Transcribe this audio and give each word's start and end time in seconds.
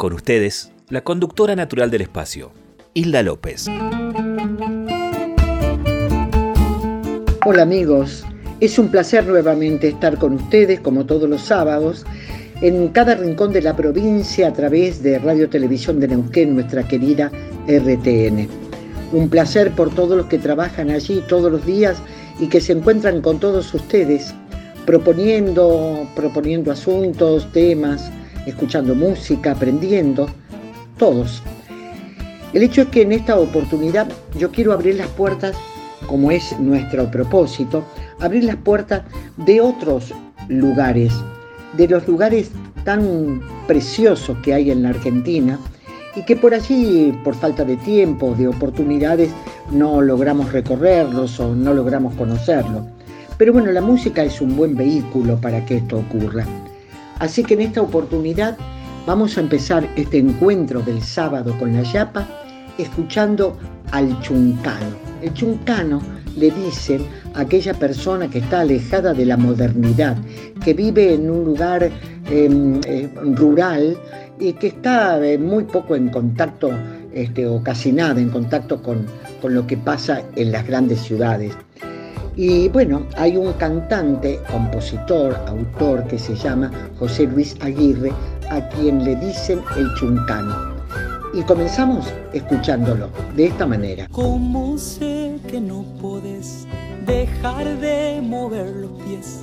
Con 0.00 0.14
ustedes, 0.14 0.72
la 0.88 1.02
conductora 1.02 1.54
natural 1.54 1.90
del 1.90 2.00
espacio, 2.00 2.52
Hilda 2.94 3.22
López. 3.22 3.66
Hola 7.44 7.60
amigos, 7.60 8.24
es 8.60 8.78
un 8.78 8.90
placer 8.90 9.26
nuevamente 9.26 9.88
estar 9.88 10.16
con 10.16 10.36
ustedes 10.36 10.80
como 10.80 11.04
todos 11.04 11.28
los 11.28 11.42
sábados 11.42 12.06
en 12.62 12.88
cada 12.88 13.14
rincón 13.14 13.52
de 13.52 13.60
la 13.60 13.76
provincia 13.76 14.48
a 14.48 14.54
través 14.54 15.02
de 15.02 15.18
Radio 15.18 15.50
Televisión 15.50 16.00
de 16.00 16.08
Neuquén, 16.08 16.54
nuestra 16.54 16.88
querida 16.88 17.30
RTN. 17.68 18.48
Un 19.12 19.28
placer 19.28 19.70
por 19.72 19.94
todos 19.94 20.16
los 20.16 20.28
que 20.28 20.38
trabajan 20.38 20.88
allí 20.88 21.22
todos 21.28 21.52
los 21.52 21.66
días 21.66 21.98
y 22.38 22.46
que 22.46 22.62
se 22.62 22.72
encuentran 22.72 23.20
con 23.20 23.38
todos 23.38 23.74
ustedes, 23.74 24.34
proponiendo, 24.86 26.08
proponiendo 26.16 26.72
asuntos, 26.72 27.52
temas, 27.52 28.10
escuchando 28.46 28.94
música, 28.94 29.52
aprendiendo, 29.52 30.28
todos. 30.98 31.42
El 32.52 32.62
hecho 32.62 32.82
es 32.82 32.88
que 32.88 33.02
en 33.02 33.12
esta 33.12 33.38
oportunidad 33.38 34.08
yo 34.36 34.50
quiero 34.50 34.72
abrir 34.72 34.96
las 34.96 35.08
puertas, 35.08 35.56
como 36.06 36.30
es 36.30 36.58
nuestro 36.58 37.10
propósito, 37.10 37.84
abrir 38.18 38.44
las 38.44 38.56
puertas 38.56 39.02
de 39.36 39.60
otros 39.60 40.12
lugares, 40.48 41.12
de 41.76 41.88
los 41.88 42.06
lugares 42.08 42.50
tan 42.84 43.40
preciosos 43.66 44.36
que 44.38 44.54
hay 44.54 44.70
en 44.70 44.82
la 44.82 44.90
Argentina 44.90 45.58
y 46.16 46.22
que 46.24 46.34
por 46.34 46.54
allí, 46.54 47.16
por 47.22 47.34
falta 47.34 47.64
de 47.64 47.76
tiempo, 47.76 48.34
de 48.36 48.48
oportunidades, 48.48 49.30
no 49.70 50.00
logramos 50.00 50.52
recorrerlos 50.52 51.38
o 51.38 51.54
no 51.54 51.72
logramos 51.72 52.14
conocerlos. 52.14 52.82
Pero 53.38 53.52
bueno, 53.52 53.70
la 53.70 53.80
música 53.80 54.24
es 54.24 54.40
un 54.40 54.56
buen 54.56 54.76
vehículo 54.76 55.40
para 55.40 55.64
que 55.64 55.76
esto 55.76 55.98
ocurra. 55.98 56.44
Así 57.20 57.44
que 57.44 57.54
en 57.54 57.60
esta 57.60 57.82
oportunidad 57.82 58.56
vamos 59.06 59.36
a 59.36 59.42
empezar 59.42 59.88
este 59.94 60.18
encuentro 60.18 60.80
del 60.80 61.02
sábado 61.02 61.56
con 61.58 61.74
la 61.74 61.82
Yapa 61.82 62.26
escuchando 62.78 63.56
al 63.92 64.20
chuncano. 64.22 64.86
El 65.22 65.34
chuncano 65.34 66.00
le 66.36 66.50
dicen 66.50 67.04
a 67.34 67.40
aquella 67.40 67.74
persona 67.74 68.28
que 68.28 68.38
está 68.38 68.60
alejada 68.60 69.12
de 69.12 69.26
la 69.26 69.36
modernidad, 69.36 70.16
que 70.64 70.72
vive 70.72 71.12
en 71.12 71.30
un 71.30 71.44
lugar 71.44 71.84
eh, 71.84 71.90
eh, 72.86 73.08
rural 73.36 73.98
y 74.38 74.54
que 74.54 74.68
está 74.68 75.22
eh, 75.22 75.36
muy 75.36 75.64
poco 75.64 75.96
en 75.96 76.08
contacto 76.08 76.70
este, 77.12 77.46
o 77.46 77.62
casi 77.62 77.92
nada 77.92 78.18
en 78.18 78.30
contacto 78.30 78.82
con, 78.82 79.04
con 79.42 79.54
lo 79.54 79.66
que 79.66 79.76
pasa 79.76 80.22
en 80.36 80.52
las 80.52 80.66
grandes 80.66 81.00
ciudades. 81.00 81.54
Y 82.42 82.70
bueno, 82.70 83.06
hay 83.18 83.36
un 83.36 83.52
cantante, 83.52 84.40
compositor, 84.50 85.38
autor 85.46 86.04
que 86.04 86.18
se 86.18 86.34
llama 86.34 86.70
José 86.98 87.26
Luis 87.26 87.54
Aguirre, 87.60 88.14
a 88.48 88.66
quien 88.70 89.04
le 89.04 89.14
dicen 89.16 89.60
el 89.76 89.94
chuncano. 89.96 90.56
Y 91.34 91.42
comenzamos 91.42 92.10
escuchándolo 92.32 93.10
de 93.36 93.48
esta 93.48 93.66
manera. 93.66 94.08
¿Cómo 94.10 94.78
sé 94.78 95.36
que 95.48 95.60
no 95.60 95.84
podés 96.00 96.66
dejar 97.04 97.78
de 97.78 98.22
mover 98.22 98.74
los 98.74 98.92
pies 99.02 99.40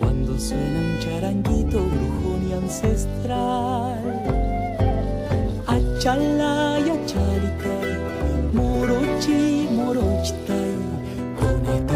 cuando 0.00 0.36
suena 0.36 0.80
un 0.80 0.98
charanguito 0.98 1.78
brujón 1.78 2.50
y 2.50 2.52
ancestral? 2.52 4.02
Achala 5.68 6.80
y 6.80 6.90
acharitai, 6.90 7.94
morochi, 8.52 9.68
morochitai, 9.70 10.59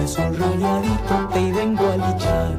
este 0.05 0.17
sol 0.17 0.37
rayadito 0.37 1.29
te 1.33 1.53
vengo 1.53 1.89
a 1.89 1.97
lichar. 1.97 2.59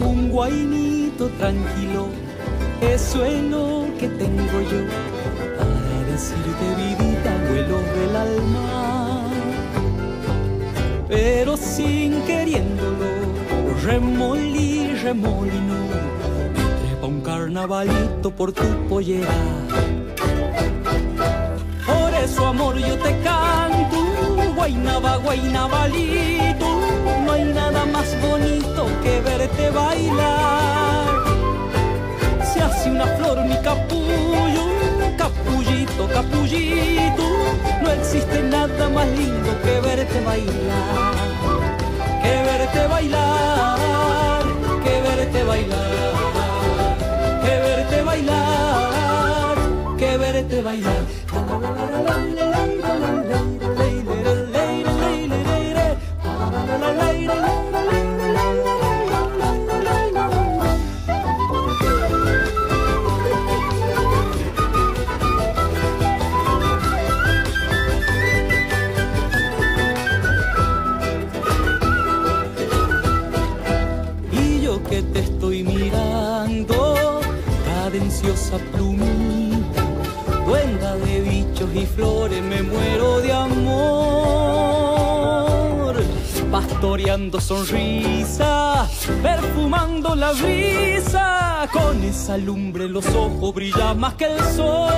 Un 0.00 0.28
guainito 0.30 1.28
tranquilo, 1.38 1.83
remolí, 13.94 14.92
remolino, 15.04 15.76
trepa 16.80 17.06
un 17.06 17.20
carnavalito 17.20 18.28
por 18.38 18.50
tu 18.52 18.66
pollera. 18.88 19.38
Por 21.86 22.10
eso, 22.24 22.46
amor, 22.46 22.76
yo 22.76 22.96
te 22.98 23.12
canto, 23.20 24.00
guainaba, 24.56 25.16
guainabalito. 25.18 26.68
No 27.24 27.32
hay 27.32 27.44
nada 27.44 27.84
más 27.86 28.08
bonito 28.20 28.80
que 29.04 29.20
verte 29.20 29.70
bailar. 29.70 31.04
Se 32.52 32.60
hace 32.62 32.90
una 32.90 33.06
flor 33.16 33.44
mi 33.44 33.58
capullo, 33.62 34.64
capullito, 35.16 36.08
capullito. 36.08 37.26
No 37.82 37.90
existe 37.92 38.42
nada 38.42 38.88
más 38.88 39.06
lindo 39.18 39.50
que 39.62 39.80
verte 39.86 40.20
bailar. 40.20 41.63
Verte 42.74 42.88
bailar, 42.88 44.42
que 44.82 45.00
verte 45.00 45.44
bailar, 45.44 46.14
que 47.44 47.54
verte 47.60 48.02
bailar, 48.02 49.56
que 49.96 50.16
verte 50.18 50.60
bailar. 50.60 51.04
me 82.42 82.62
muero 82.62 83.20
de 83.20 83.32
amor. 83.32 83.94
Pastoreando 86.50 87.40
sonrisa, 87.40 88.86
perfumando 89.22 90.14
la 90.14 90.32
brisa, 90.32 91.66
con 91.72 92.02
esa 92.04 92.36
lumbre 92.36 92.88
los 92.88 93.06
ojos 93.06 93.54
brillan 93.54 93.98
más 93.98 94.14
que 94.14 94.26
el 94.26 94.38
sol. 94.54 94.92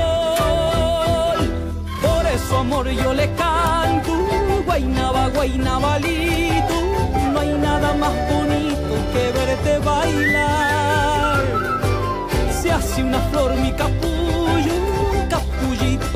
Por 2.02 2.26
eso 2.26 2.58
amor 2.58 2.90
yo 2.90 3.14
le 3.14 3.32
canto, 3.34 4.12
guainaba, 4.66 5.28
guainabalito, 5.28 6.74
no 7.32 7.40
hay 7.40 7.54
nada 7.58 7.94
más 7.94 8.12
bonito 8.30 8.94
que 9.12 9.32
verte 9.32 9.78
bailar. 9.78 11.40
Se 12.60 12.70
hace 12.70 13.02
una 13.02 13.20
flor 13.30 13.54
mi 13.56 13.72
capuz 13.72 14.15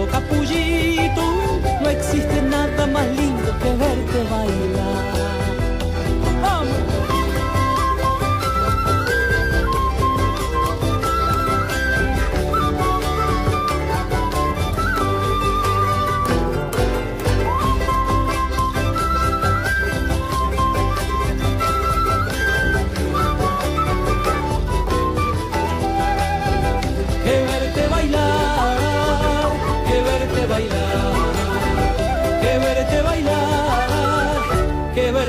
capullito, 0.06 1.60
no 1.82 1.88
existe 1.88 2.42
nada 2.42 2.86
más 2.86 3.06
lindo 3.16 3.58
que 3.58 3.70
verte 3.74 4.22
bailar. 4.30 4.99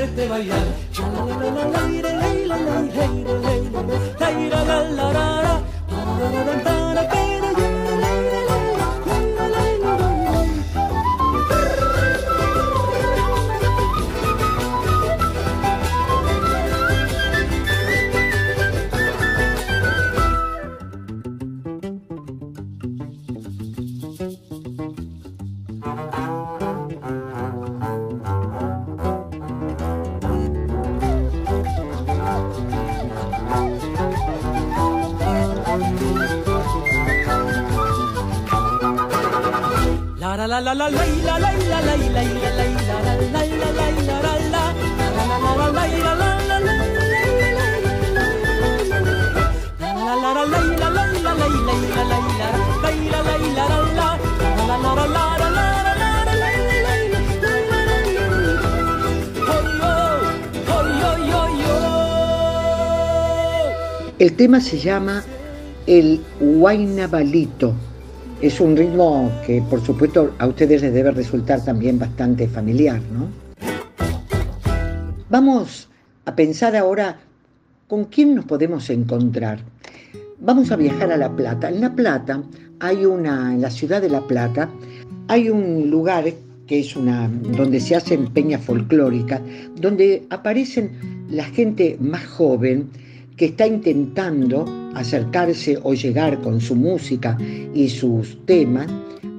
verte 0.02 0.28
bailar. 0.28 0.58
Pero 7.12 7.61
El 64.18 64.34
tema 64.34 64.60
se 64.60 64.78
llama 64.78 65.22
El 65.86 66.20
Huaynabalito 66.40 67.74
es 68.42 68.60
un 68.60 68.76
ritmo 68.76 69.30
que 69.46 69.62
por 69.62 69.80
supuesto 69.80 70.34
a 70.38 70.48
ustedes 70.48 70.82
les 70.82 70.92
debe 70.92 71.12
resultar 71.12 71.64
también 71.64 71.98
bastante 71.98 72.48
familiar, 72.48 73.00
¿no? 73.12 73.28
Vamos 75.30 75.88
a 76.24 76.34
pensar 76.34 76.74
ahora 76.74 77.18
con 77.86 78.06
quién 78.06 78.34
nos 78.34 78.44
podemos 78.44 78.90
encontrar. 78.90 79.60
Vamos 80.40 80.72
a 80.72 80.76
viajar 80.76 81.12
a 81.12 81.16
La 81.16 81.30
Plata. 81.34 81.68
En 81.68 81.80
La 81.80 81.94
Plata 81.94 82.42
hay 82.80 83.06
una, 83.06 83.54
en 83.54 83.62
la 83.62 83.70
ciudad 83.70 84.02
de 84.02 84.08
La 84.08 84.26
Plata, 84.26 84.68
hay 85.28 85.48
un 85.48 85.88
lugar 85.88 86.24
que 86.66 86.80
es 86.80 86.96
una, 86.96 87.28
donde 87.28 87.78
se 87.78 87.94
hacen 87.94 88.26
peñas 88.32 88.64
folclóricas, 88.64 89.40
donde 89.76 90.26
aparecen 90.30 90.90
la 91.30 91.44
gente 91.44 91.96
más 92.00 92.26
joven 92.26 92.90
que 93.36 93.46
está 93.46 93.66
intentando 93.66 94.64
acercarse 94.94 95.78
o 95.82 95.94
llegar 95.94 96.40
con 96.40 96.60
su 96.60 96.74
música 96.74 97.36
y 97.74 97.88
sus 97.88 98.44
temas 98.46 98.88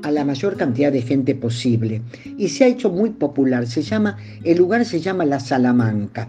a 0.03 0.11
la 0.11 0.25
mayor 0.25 0.57
cantidad 0.57 0.91
de 0.91 1.01
gente 1.01 1.33
posible. 1.35 2.01
Y 2.37 2.49
se 2.49 2.65
ha 2.65 2.67
hecho 2.67 2.89
muy 2.89 3.11
popular. 3.11 3.65
Se 3.67 3.81
llama, 3.81 4.17
el 4.43 4.57
lugar 4.57 4.85
se 4.85 4.99
llama 4.99 5.25
La 5.25 5.39
Salamanca. 5.39 6.27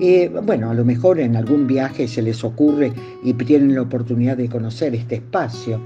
Eh, 0.00 0.30
bueno, 0.44 0.70
a 0.70 0.74
lo 0.74 0.84
mejor 0.84 1.20
en 1.20 1.36
algún 1.36 1.66
viaje 1.66 2.06
se 2.06 2.20
les 2.20 2.44
ocurre 2.44 2.92
y 3.24 3.32
tienen 3.32 3.74
la 3.74 3.82
oportunidad 3.82 4.36
de 4.36 4.48
conocer 4.48 4.94
este 4.94 5.16
espacio. 5.16 5.80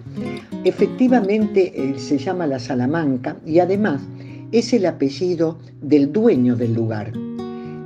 Efectivamente 0.65 1.73
eh, 1.75 1.99
se 1.99 2.19
llama 2.19 2.47
La 2.47 2.59
Salamanca 2.59 3.37
y 3.47 3.61
además 3.61 4.03
es 4.51 4.73
el 4.73 4.87
apellido 4.87 5.59
del 5.81 6.13
dueño 6.13 6.57
del 6.57 6.75
lugar. 6.75 7.13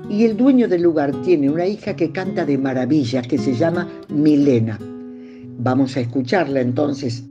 Y 0.09 0.25
el 0.25 0.37
dueño 0.37 0.69
del 0.69 0.83
lugar 0.83 1.13
tiene 1.23 1.49
una 1.49 1.67
hija 1.67 1.97
que 1.97 2.13
canta 2.13 2.45
de 2.45 2.59
maravillas, 2.59 3.27
que 3.27 3.39
se 3.39 3.55
llama 3.55 3.89
Milena. 4.09 4.79
Vamos 5.59 5.97
a 5.97 6.01
escucharla 6.01 6.61
entonces 6.61 7.25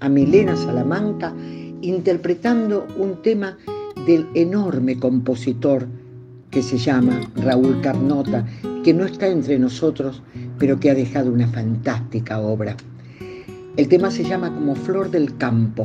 a 0.00 0.08
Milena 0.08 0.56
Salamanca 0.56 1.34
interpretando 1.80 2.86
un 2.96 3.20
tema 3.22 3.58
del 4.06 4.26
enorme 4.34 4.98
compositor 4.98 5.88
que 6.50 6.62
se 6.62 6.78
llama 6.78 7.20
Raúl 7.36 7.80
Carnota, 7.80 8.46
que 8.84 8.94
no 8.94 9.04
está 9.04 9.26
entre 9.26 9.58
nosotros, 9.58 10.22
pero 10.58 10.78
que 10.78 10.90
ha 10.90 10.94
dejado 10.94 11.32
una 11.32 11.48
fantástica 11.48 12.38
obra. 12.38 12.76
El 13.76 13.88
tema 13.88 14.10
se 14.10 14.22
llama 14.22 14.54
como 14.54 14.76
Flor 14.76 15.10
del 15.10 15.36
Campo, 15.38 15.82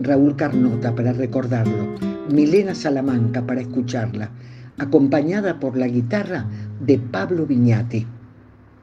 Raúl 0.00 0.34
Carnota 0.34 0.94
para 0.94 1.12
recordarlo, 1.12 1.94
Milena 2.32 2.74
Salamanca 2.74 3.46
para 3.46 3.60
escucharla 3.60 4.30
acompañada 4.78 5.58
por 5.58 5.76
la 5.76 5.86
guitarra 5.86 6.46
de 6.80 6.98
Pablo 6.98 7.46
Viñati. 7.46 8.06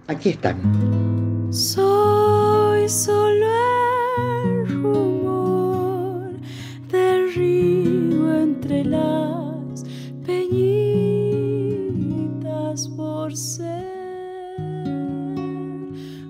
Aquí 0.07 0.29
están. 0.29 0.57
Soy 1.51 2.87
solo 2.89 3.45
el 4.43 4.67
rumor 4.67 6.31
del 6.91 7.33
río 7.33 8.41
entre 8.41 8.83
las 8.85 9.83
peñitas 10.25 10.59
por 12.89 13.35
ser 13.35 13.85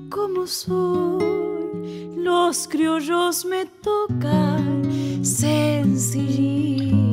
como 0.10 0.48
soy. 0.48 2.14
Los 2.16 2.68
criollos 2.68 3.46
me 3.46 3.66
tocan 3.82 4.84
sencillita 5.24 7.05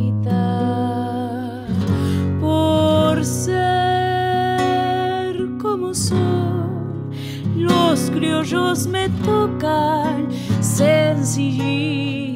ser 3.24 4.58
como 5.60 5.94
soy. 5.94 6.18
Los 7.56 8.10
criollos 8.10 8.86
me 8.86 9.08
tocan 9.24 10.28
sencillito 10.60 12.31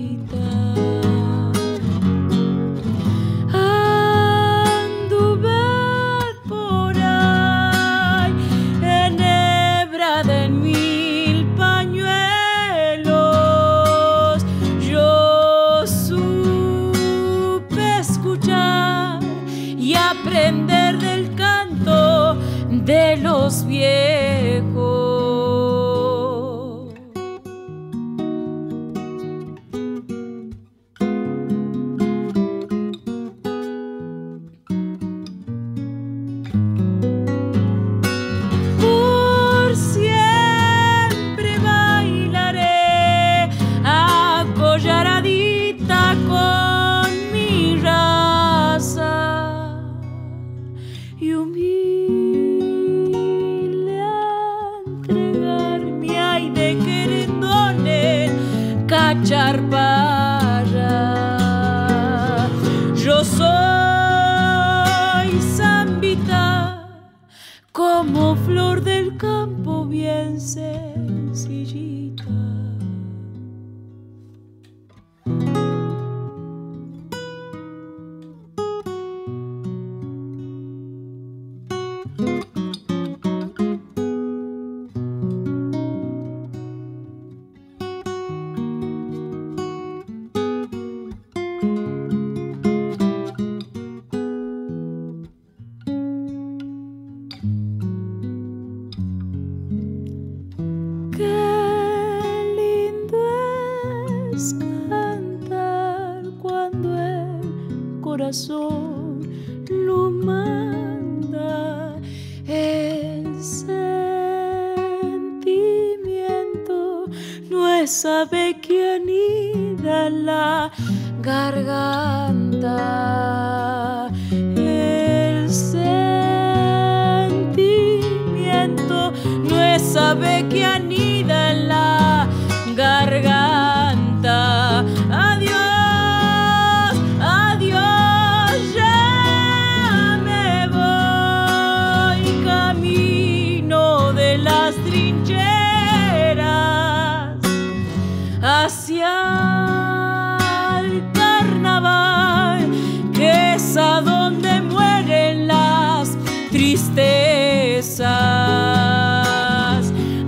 el 150.80 151.02
carnaval, 151.12 152.70
que 153.12 153.54
es 153.54 153.76
a 153.76 154.00
donde 154.00 154.60
mueren 154.62 155.46
las 155.46 156.16
tristezas. 156.50 158.06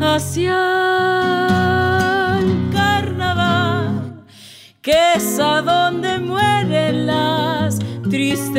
Hacia 0.01 0.59
el 2.39 2.71
carnaval, 2.73 4.25
que 4.83 5.15
es 5.17 5.39
a 5.41 5.63
donde 5.63 6.19
mueren 6.19 7.07
las 7.07 7.79
tristezas. 8.09 8.59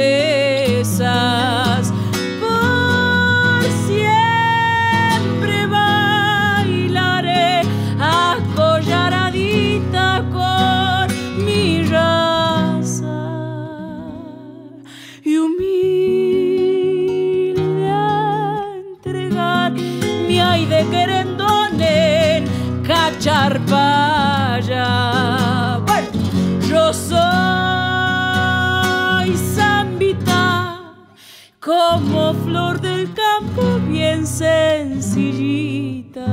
Sencillita. 34.40 36.26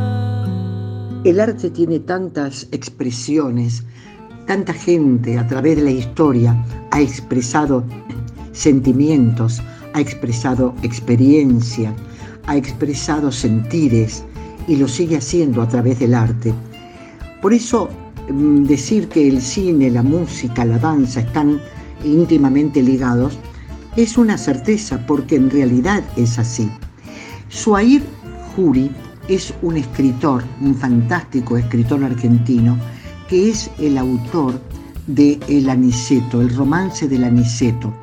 El 1.25 1.41
arte 1.41 1.71
tiene 1.71 1.99
tantas 1.99 2.69
expresiones, 2.71 3.83
tanta 4.47 4.73
gente 4.73 5.37
a 5.39 5.47
través 5.49 5.77
de 5.77 5.83
la 5.83 5.91
historia 5.91 6.57
ha 6.93 7.01
expresado 7.01 7.83
sentimientos, 8.53 9.61
ha 9.95 10.01
expresado 10.01 10.73
experiencia, 10.85 11.93
ha 12.47 12.57
expresado 12.57 13.33
sentires 13.33 14.23
y 14.69 14.77
lo 14.77 14.87
sigue 14.87 15.17
haciendo 15.17 15.61
a 15.63 15.69
través 15.69 15.99
del 15.99 16.15
arte. 16.15 16.55
Por 17.43 17.53
eso 17.53 17.89
mm, 18.31 18.67
decir 18.67 19.09
que 19.09 19.27
el 19.27 19.43
cine, 19.43 19.91
la 19.91 20.05
música, 20.05 20.65
la 20.65 20.79
danza 20.79 21.19
están 21.21 21.61
íntimamente 22.05 22.81
ligados 22.83 23.37
es 23.97 24.17
una 24.17 24.39
certeza 24.39 25.05
porque 25.09 25.35
en 25.37 25.51
realidad 25.51 26.05
es 26.17 26.39
así. 26.39 26.71
Suair 27.57 28.03
Juri 28.55 28.91
es 29.29 29.55
un 29.63 29.79
escritor, 29.79 30.45
un 30.61 30.75
fantástico 30.75 31.57
escritor 31.57 32.05
argentino, 32.05 32.77
que 33.29 33.49
es 33.49 33.71
el 33.79 33.97
autor 33.97 34.61
de 35.07 35.41
El 35.49 35.71
Aniceto, 35.71 36.43
el 36.43 36.55
romance 36.55 37.09
del 37.09 37.25
Aniceto, 37.25 37.95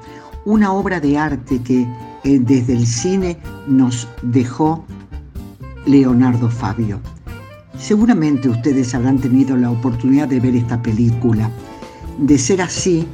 una 0.45 0.73
obra 0.73 0.99
de 0.99 1.19
arte 1.19 1.61
que 1.61 1.87
eh, 2.23 2.39
desde 2.39 2.73
el 2.73 2.87
cine 2.87 3.37
nos 3.67 4.07
dejó 4.23 4.85
Leonardo 5.85 6.49
Fabio. 6.49 6.99
Seguramente 7.77 8.49
ustedes 8.49 8.95
habrán 8.95 9.19
tenido 9.19 9.55
la 9.55 9.69
oportunidad 9.69 10.27
de 10.29 10.39
ver 10.39 10.55
esta 10.55 10.81
película. 10.81 11.47
De 12.17 12.39
ser 12.39 12.59
así, 12.59 13.05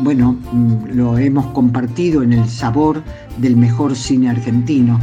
bueno, 0.00 0.36
mm, 0.52 0.94
lo 0.94 1.18
hemos 1.18 1.46
compartido 1.46 2.22
en 2.22 2.34
el 2.34 2.48
sabor 2.48 3.02
del 3.38 3.56
mejor 3.56 3.96
cine 3.96 4.30
argentino, 4.30 5.00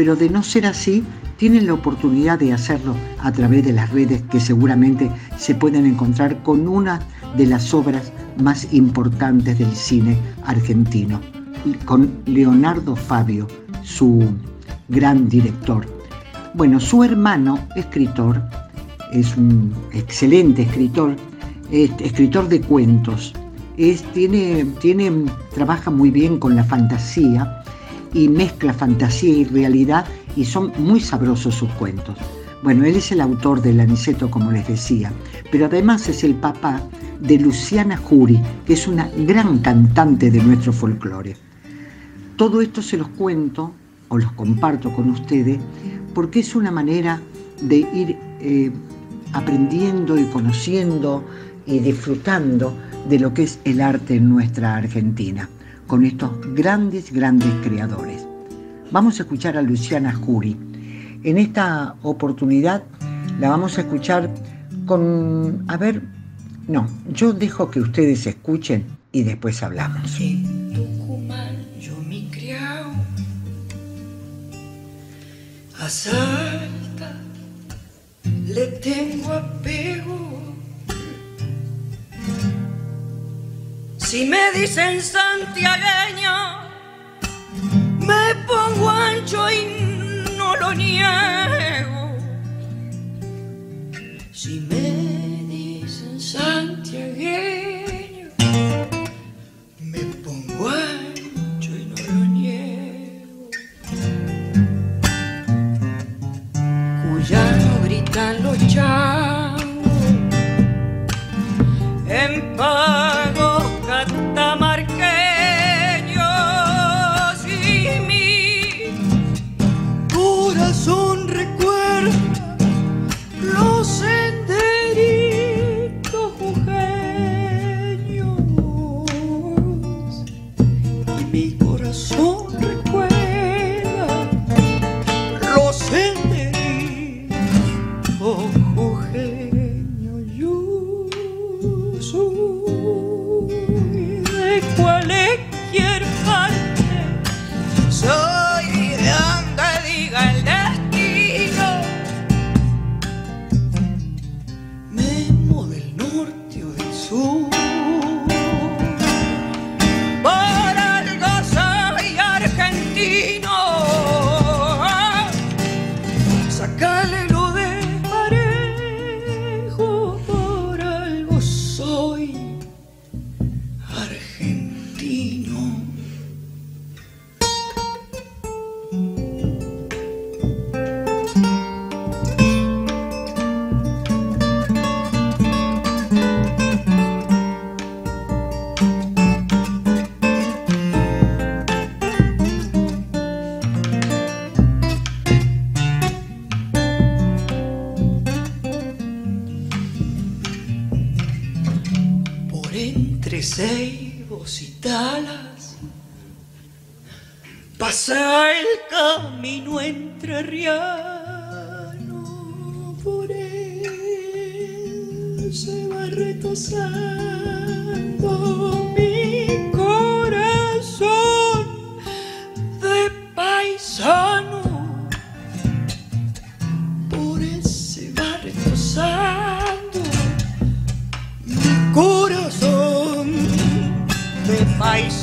pero 0.00 0.16
de 0.16 0.30
no 0.30 0.42
ser 0.42 0.64
así, 0.64 1.04
tienen 1.36 1.66
la 1.66 1.74
oportunidad 1.74 2.38
de 2.38 2.54
hacerlo 2.54 2.94
a 3.18 3.30
través 3.32 3.66
de 3.66 3.74
las 3.74 3.90
redes 3.90 4.22
que 4.30 4.40
seguramente 4.40 5.10
se 5.36 5.54
pueden 5.54 5.84
encontrar 5.84 6.42
con 6.42 6.66
una 6.68 7.00
de 7.36 7.44
las 7.44 7.74
obras 7.74 8.10
más 8.42 8.72
importantes 8.72 9.58
del 9.58 9.76
cine 9.76 10.16
argentino, 10.46 11.20
con 11.84 12.10
Leonardo 12.24 12.96
Fabio, 12.96 13.46
su 13.82 14.24
gran 14.88 15.28
director. 15.28 15.84
Bueno, 16.54 16.80
su 16.80 17.04
hermano, 17.04 17.58
escritor, 17.76 18.42
es 19.12 19.36
un 19.36 19.70
excelente 19.92 20.62
escritor, 20.62 21.14
es 21.70 21.90
escritor 22.00 22.48
de 22.48 22.62
cuentos, 22.62 23.34
es, 23.76 24.02
tiene, 24.14 24.64
tiene, 24.80 25.26
trabaja 25.52 25.90
muy 25.90 26.10
bien 26.10 26.38
con 26.38 26.56
la 26.56 26.64
fantasía 26.64 27.59
y 28.12 28.28
mezcla 28.28 28.72
fantasía 28.72 29.30
y 29.30 29.44
realidad 29.44 30.06
y 30.36 30.44
son 30.44 30.72
muy 30.78 31.00
sabrosos 31.00 31.54
sus 31.54 31.70
cuentos. 31.72 32.16
Bueno, 32.62 32.84
él 32.84 32.96
es 32.96 33.10
el 33.10 33.20
autor 33.20 33.62
del 33.62 33.80
Aniceto, 33.80 34.30
como 34.30 34.52
les 34.52 34.68
decía, 34.68 35.12
pero 35.50 35.66
además 35.66 36.08
es 36.08 36.24
el 36.24 36.34
papá 36.34 36.82
de 37.20 37.38
Luciana 37.38 37.96
Jury, 37.96 38.40
que 38.66 38.74
es 38.74 38.86
una 38.86 39.08
gran 39.26 39.58
cantante 39.58 40.30
de 40.30 40.42
nuestro 40.42 40.72
folclore. 40.72 41.36
Todo 42.36 42.60
esto 42.60 42.82
se 42.82 42.96
los 42.96 43.08
cuento 43.08 43.72
o 44.08 44.18
los 44.18 44.32
comparto 44.32 44.92
con 44.94 45.10
ustedes 45.10 45.58
porque 46.14 46.40
es 46.40 46.54
una 46.54 46.70
manera 46.70 47.20
de 47.62 47.76
ir 47.76 48.16
eh, 48.40 48.70
aprendiendo 49.32 50.18
y 50.18 50.24
conociendo 50.24 51.24
y 51.66 51.78
disfrutando 51.78 52.76
de 53.08 53.18
lo 53.18 53.32
que 53.32 53.44
es 53.44 53.58
el 53.64 53.80
arte 53.80 54.16
en 54.16 54.28
nuestra 54.28 54.76
Argentina, 54.76 55.48
con 55.90 56.04
estos 56.04 56.30
grandes, 56.54 57.12
grandes 57.12 57.52
creadores. 57.64 58.24
Vamos 58.92 59.18
a 59.18 59.24
escuchar 59.24 59.56
a 59.56 59.62
Luciana 59.62 60.12
Jury. 60.12 60.56
En 61.24 61.36
esta 61.36 61.96
oportunidad 62.02 62.84
la 63.40 63.48
vamos 63.48 63.76
a 63.76 63.80
escuchar 63.80 64.30
con, 64.86 65.64
a 65.66 65.76
ver, 65.76 66.00
no, 66.68 66.88
yo 67.12 67.32
dejo 67.32 67.72
que 67.72 67.80
ustedes 67.80 68.24
escuchen 68.28 68.84
y 69.10 69.24
después 69.24 69.64
hablamos. 69.64 70.16
Yo 70.16 71.96
a 75.80 75.88
Salta 75.88 77.16
le 78.46 78.66
tengo 78.66 79.32
apego. 79.32 80.49
Si 84.10 84.26
me 84.26 84.50
dicen 84.52 85.00
santiagueño, 85.00 86.34
me 88.00 88.34
pongo 88.44 88.90
ancho 88.90 89.48
y 89.48 90.34
no 90.36 90.56
lo 90.56 90.74
niego. 90.74 92.16
Si 94.32 94.58
me 94.68 95.44
dicen 95.46 96.20
santiagueño, 96.20 98.30
me 99.78 100.00
pongo 100.24 100.68
ancho 100.68 101.70
y 101.70 101.84
no 101.84 101.94
lo 102.12 102.24
niego. 102.34 103.48
Cuyano 107.04 107.80
gritan 107.84 108.42
los 108.42 108.58
changos 108.66 110.02
en 112.08 112.56
pagos 112.56 113.19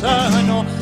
paisano. 0.02 0.77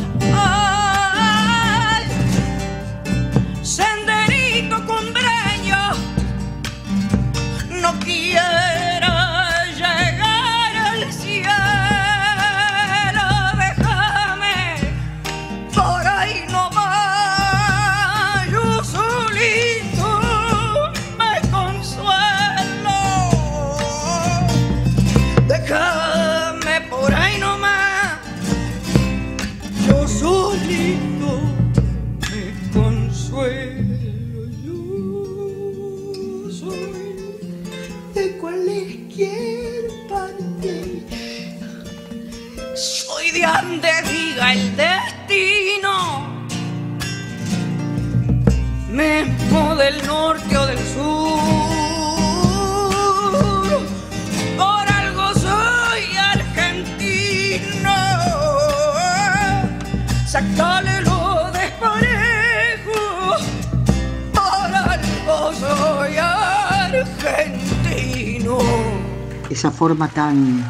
Forma 69.85 70.07
tan 70.07 70.63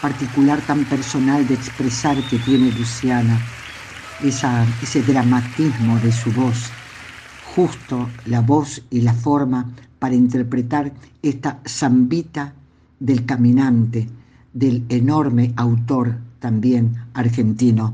particular, 0.00 0.62
tan 0.62 0.86
personal 0.86 1.46
de 1.46 1.52
expresar 1.52 2.16
que 2.24 2.38
tiene 2.38 2.72
Luciana, 2.72 3.38
ese 4.24 5.02
dramatismo 5.02 5.98
de 5.98 6.10
su 6.10 6.32
voz, 6.32 6.72
justo 7.54 8.08
la 8.24 8.40
voz 8.40 8.82
y 8.88 9.02
la 9.02 9.12
forma 9.12 9.68
para 9.98 10.14
interpretar 10.14 10.90
esta 11.20 11.60
zambita 11.68 12.54
del 12.98 13.26
caminante, 13.26 14.08
del 14.54 14.86
enorme 14.88 15.52
autor 15.56 16.16
también 16.40 16.96
argentino 17.12 17.92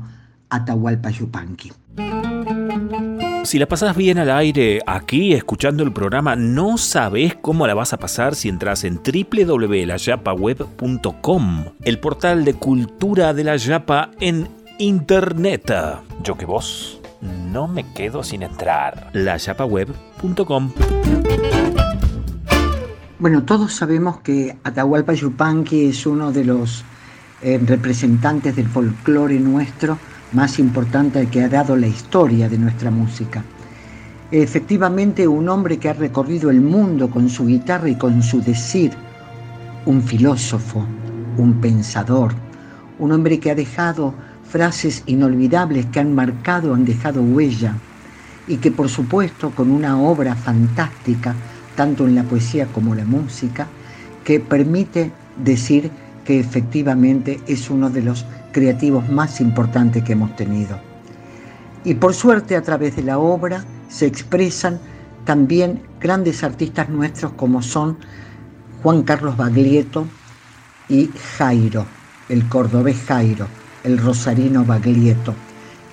Atahualpa 0.49 1.09
Yupanqui. 1.09 1.73
Si 3.43 3.57
la 3.57 3.67
pasás 3.67 3.95
bien 3.95 4.19
al 4.19 4.29
aire 4.29 4.81
aquí 4.85 5.33
escuchando 5.33 5.81
el 5.83 5.93
programa, 5.93 6.35
no 6.35 6.77
sabes 6.77 7.35
cómo 7.41 7.65
la 7.65 7.73
vas 7.73 7.93
a 7.93 7.97
pasar 7.97 8.35
si 8.35 8.49
entras 8.49 8.83
en 8.83 9.01
www.layapaweb.com, 9.01 11.65
el 11.81 11.99
portal 11.99 12.45
de 12.45 12.53
cultura 12.53 13.33
de 13.33 13.43
la 13.43 13.55
Yapa 13.55 14.11
en 14.19 14.47
internet. 14.77 15.73
Yo 16.23 16.37
que 16.37 16.45
vos 16.45 17.01
no 17.21 17.67
me 17.67 17.91
quedo 17.93 18.23
sin 18.23 18.43
entrar. 18.43 19.09
layapaweb.com. 19.13 20.71
Bueno, 23.19 23.43
todos 23.43 23.73
sabemos 23.73 24.19
que 24.19 24.55
Atahualpa 24.63 25.13
Yupanqui 25.13 25.87
es 25.87 26.05
uno 26.05 26.31
de 26.31 26.45
los 26.45 26.85
eh, 27.41 27.59
representantes 27.65 28.55
del 28.55 28.67
folclore 28.67 29.39
nuestro 29.39 29.97
más 30.31 30.59
importante 30.59 31.27
que 31.27 31.43
ha 31.43 31.49
dado 31.49 31.75
la 31.75 31.87
historia 31.87 32.49
de 32.49 32.57
nuestra 32.57 32.91
música. 32.91 33.43
Efectivamente, 34.31 35.27
un 35.27 35.49
hombre 35.49 35.77
que 35.77 35.89
ha 35.89 35.93
recorrido 35.93 36.49
el 36.49 36.61
mundo 36.61 37.09
con 37.09 37.29
su 37.29 37.47
guitarra 37.47 37.89
y 37.89 37.95
con 37.95 38.21
su 38.21 38.41
decir, 38.41 38.91
un 39.85 40.03
filósofo, 40.03 40.85
un 41.37 41.55
pensador, 41.59 42.33
un 42.99 43.11
hombre 43.11 43.39
que 43.39 43.49
ha 43.49 43.55
dejado 43.55 44.13
frases 44.47 45.03
inolvidables 45.07 45.87
que 45.87 45.99
han 45.99 46.13
marcado, 46.13 46.73
han 46.73 46.85
dejado 46.85 47.21
huella 47.21 47.75
y 48.47 48.57
que 48.57 48.71
por 48.71 48.89
supuesto 48.89 49.51
con 49.51 49.71
una 49.71 49.99
obra 49.99 50.35
fantástica, 50.35 51.35
tanto 51.75 52.07
en 52.07 52.15
la 52.15 52.23
poesía 52.23 52.67
como 52.67 52.93
en 52.93 52.99
la 52.99 53.05
música, 53.05 53.67
que 54.23 54.39
permite 54.39 55.11
decir 55.43 55.89
que 56.25 56.39
efectivamente 56.39 57.39
es 57.47 57.69
uno 57.69 57.89
de 57.89 58.01
los 58.01 58.25
creativos 58.51 59.09
más 59.09 59.41
importantes 59.41 60.03
que 60.03 60.13
hemos 60.13 60.35
tenido. 60.35 60.79
Y 61.83 61.93
por 61.95 62.13
suerte 62.13 62.55
a 62.55 62.61
través 62.61 62.95
de 62.95 63.03
la 63.03 63.19
obra 63.19 63.63
se 63.87 64.05
expresan 64.05 64.79
también 65.25 65.81
grandes 65.99 66.43
artistas 66.43 66.89
nuestros 66.89 67.33
como 67.33 67.61
son 67.61 67.97
Juan 68.83 69.03
Carlos 69.03 69.37
Baglietto 69.37 70.05
y 70.87 71.09
Jairo, 71.37 71.85
el 72.29 72.47
cordobés 72.49 72.97
Jairo, 73.07 73.47
el 73.83 73.97
rosarino 73.97 74.65
Baglietto, 74.65 75.33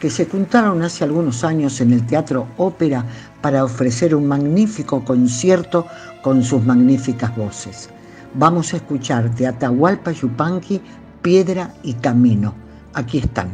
que 0.00 0.10
se 0.10 0.26
juntaron 0.26 0.82
hace 0.82 1.04
algunos 1.04 1.44
años 1.44 1.80
en 1.80 1.92
el 1.92 2.06
Teatro 2.06 2.48
Ópera 2.56 3.04
para 3.40 3.64
ofrecer 3.64 4.14
un 4.14 4.26
magnífico 4.26 5.04
concierto 5.04 5.86
con 6.22 6.42
sus 6.42 6.64
magníficas 6.64 7.34
voces. 7.36 7.90
Vamos 8.34 8.72
a 8.72 8.76
escuchar 8.76 9.34
de 9.34 9.46
Atahualpa 9.46 10.12
Yupanqui 10.12 10.80
Piedra 11.26 11.74
y 11.82 11.94
Camino. 11.94 12.54
Aquí 12.94 13.18
están, 13.18 13.48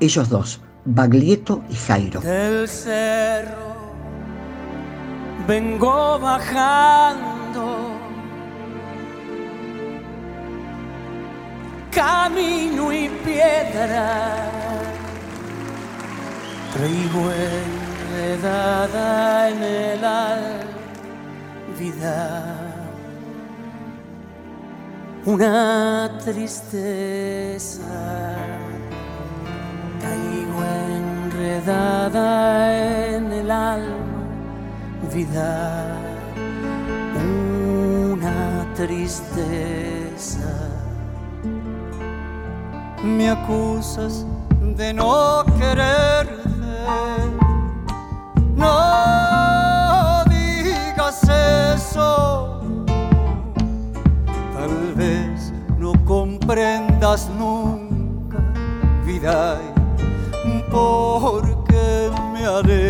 ellos 0.00 0.30
dos, 0.30 0.62
Baglietto 0.86 1.62
y 1.68 1.74
Jairo. 1.74 2.22
Del 2.22 2.66
cerro 2.66 3.92
vengo 5.46 6.18
bajando, 6.18 7.90
camino 11.90 12.90
y 12.90 13.10
piedra, 13.26 14.48
traigo 16.72 17.30
enredada 18.14 19.50
en 19.50 19.62
el 19.62 20.00
vida 21.78 22.75
una 25.26 26.18
tristeza. 26.24 27.82
Caigo 30.00 30.62
enredada 30.96 32.72
en 33.08 33.32
el 33.32 33.50
alma, 33.50 34.22
vida, 35.12 35.98
una 37.16 38.66
tristeza. 38.74 40.48
Me 43.02 43.30
acusas 43.30 44.24
de 44.76 44.92
no 44.94 45.44
quererte, 45.58 46.46
nunca, 57.30 58.38
vida, 59.04 59.60
porque 60.70 62.10
me 62.32 62.46
alejo. 62.46 62.85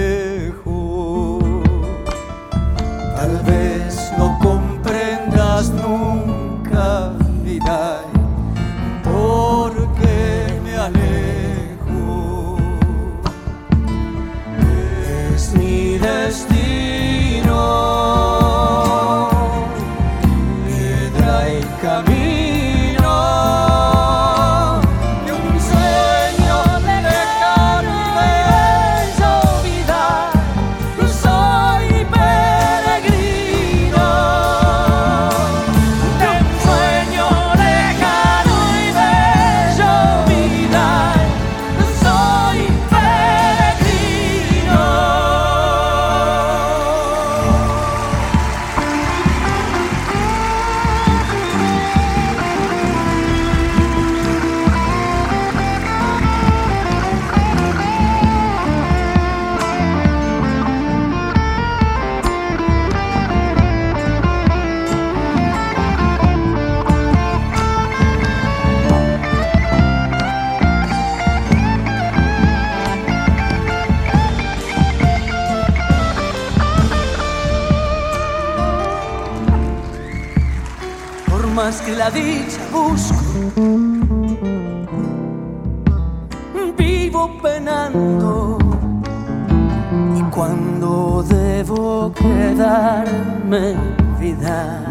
Cuando 90.37 91.25
debo 91.27 92.13
quedarme 92.13 93.75
vida, 94.21 94.85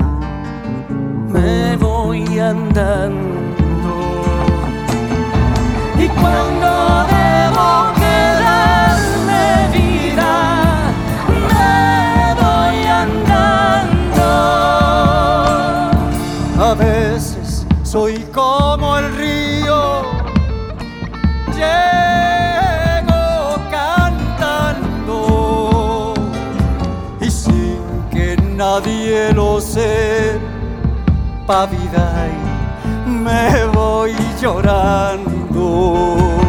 me 1.31 1.77
voy 1.77 2.39
andando. 2.39 3.91
Y 5.99 6.07
cuando 6.07 7.05
debo 7.13 7.93
quedarme 8.01 9.43
vida, 9.71 10.33
me 11.53 12.33
voy 12.41 12.79
andando. 13.03 14.25
A 16.59 16.73
veces 16.73 17.67
soy 17.83 18.24
nadie 28.75 29.31
lo 29.33 29.61
sepa 29.61 30.39
vida 31.67 32.27
y 32.27 33.09
me 33.09 33.65
voy 33.73 34.13
llorando. 34.41 36.44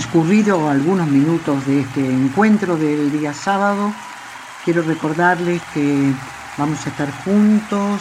Transcurrido 0.00 0.70
algunos 0.70 1.08
minutos 1.08 1.66
de 1.66 1.80
este 1.80 2.00
encuentro 2.00 2.74
del 2.78 3.12
día 3.12 3.34
sábado, 3.34 3.92
quiero 4.64 4.80
recordarles 4.80 5.60
que 5.74 6.14
vamos 6.56 6.86
a 6.86 6.88
estar 6.88 7.10
juntos 7.22 8.00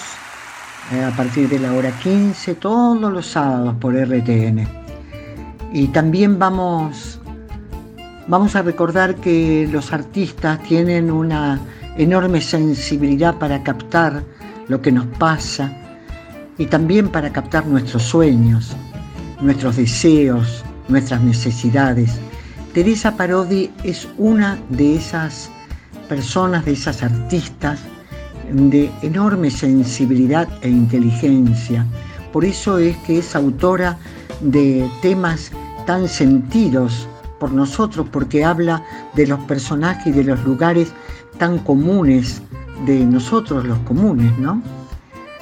eh, 0.94 1.04
a 1.04 1.12
partir 1.12 1.50
de 1.50 1.60
la 1.60 1.74
hora 1.74 1.92
15 1.92 2.56
todos 2.56 3.12
los 3.12 3.28
sábados 3.28 3.76
por 3.82 3.96
RTN. 3.96 4.66
Y 5.74 5.90
también 5.90 6.40
vamos, 6.40 7.20
vamos 8.28 8.56
a 8.56 8.62
recordar 8.62 9.16
que 9.16 9.68
los 9.70 9.92
artistas 9.92 10.64
tienen 10.64 11.12
una 11.12 11.60
enorme 11.98 12.40
sensibilidad 12.40 13.36
para 13.36 13.62
captar 13.62 14.24
lo 14.70 14.82
que 14.82 14.94
nos 14.94 15.06
pasa 15.18 15.70
y 16.58 16.66
también 16.68 17.10
para 17.10 17.30
captar 17.34 17.68
nuestros 17.68 18.04
sueños, 18.04 18.74
nuestros 19.42 19.76
deseos, 19.76 20.64
nuestras 20.90 21.22
necesidades. 21.22 22.20
Teresa 22.74 23.16
Parodi 23.16 23.72
es 23.84 24.08
una 24.18 24.60
de 24.70 24.96
esas 24.96 25.50
personas, 26.08 26.66
de 26.66 26.74
esas 26.74 27.02
artistas 27.04 27.80
de 28.52 28.92
enorme 29.02 29.52
sensibilidad 29.52 30.48
e 30.62 30.70
inteligencia. 30.70 31.86
Por 32.34 32.46
eso 32.46 32.78
es 32.78 32.98
que 32.98 33.20
es 33.20 33.36
autora 33.36 33.98
de 34.42 34.90
temas 35.02 35.52
tan 35.86 36.08
sentidos 36.08 37.08
por 37.40 37.52
nosotros, 37.52 38.08
porque 38.12 38.44
habla 38.44 38.84
de 39.16 39.28
los 39.28 39.40
personajes 39.42 40.08
y 40.08 40.12
de 40.12 40.24
los 40.24 40.44
lugares 40.44 40.92
tan 41.38 41.60
comunes 41.60 42.42
de 42.86 43.06
nosotros 43.06 43.66
los 43.66 43.80
comunes, 43.80 44.38
¿no? 44.38 44.62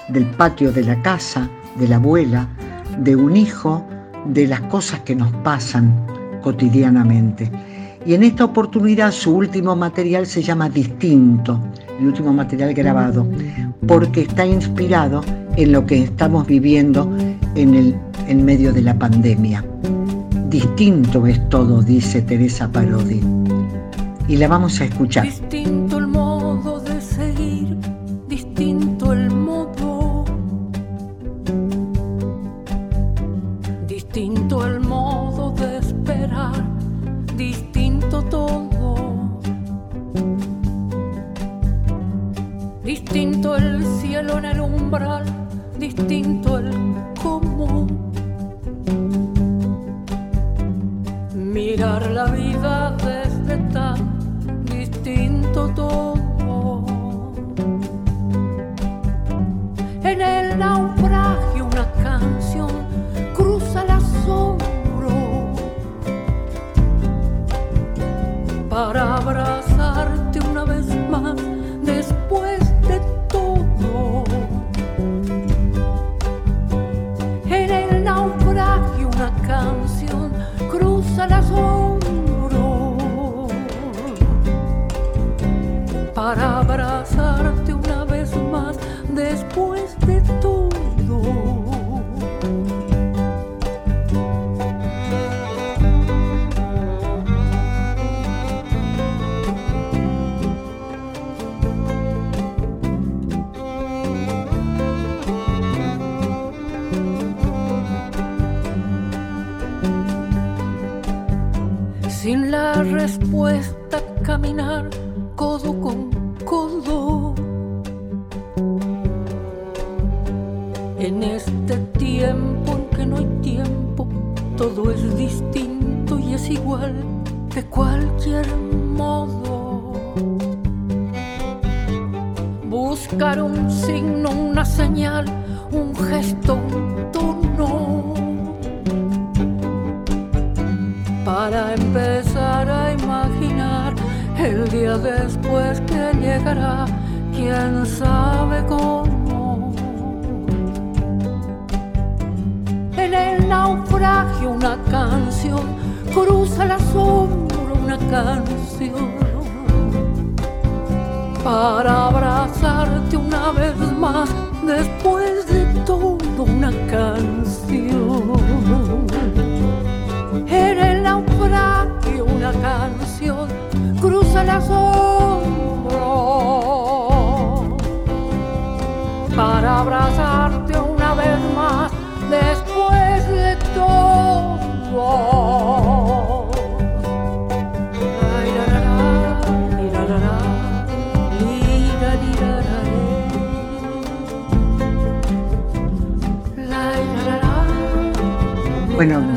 Del 0.10 0.26
patio 0.26 0.72
de 0.72 0.84
la 0.84 1.02
casa, 1.02 1.50
de 1.76 1.88
la 1.88 1.98
abuela, 1.98 2.48
de 3.00 3.16
un 3.16 3.36
hijo, 3.36 3.86
de 4.26 4.48
las 4.48 4.62
cosas 4.62 5.02
que 5.02 5.16
nos 5.16 5.32
pasan 5.44 6.06
cotidianamente. 6.42 7.50
Y 8.06 8.14
en 8.14 8.24
esta 8.24 8.46
oportunidad 8.46 9.12
su 9.12 9.36
último 9.36 9.76
material 9.76 10.26
se 10.26 10.42
llama 10.42 10.70
Distinto, 10.70 11.60
el 12.00 12.08
último 12.08 12.32
material 12.32 12.74
grabado, 12.74 13.28
porque 13.86 14.22
está 14.22 14.46
inspirado 14.46 15.24
en 15.56 15.72
lo 15.72 15.86
que 15.86 16.04
estamos 16.04 16.48
viviendo 16.48 17.12
en, 17.56 17.74
el, 17.74 17.96
en 18.28 18.46
medio 18.46 18.72
de 18.72 18.82
la 18.82 18.98
pandemia. 18.98 19.66
Distinto 20.50 21.28
es 21.28 21.50
todo, 21.50 21.82
dice 21.82 22.22
Teresa 22.22 22.72
Parodi. 22.72 23.22
Y 24.30 24.38
la 24.38 24.48
vamos 24.48 24.80
a 24.80 24.86
escuchar. 24.86 25.26
Distinto 25.26 25.87
para 86.18 86.62
abrazarte 86.62 87.76
una 87.76 88.04
vez 88.04 88.36
más 88.52 88.76
después 89.14 89.67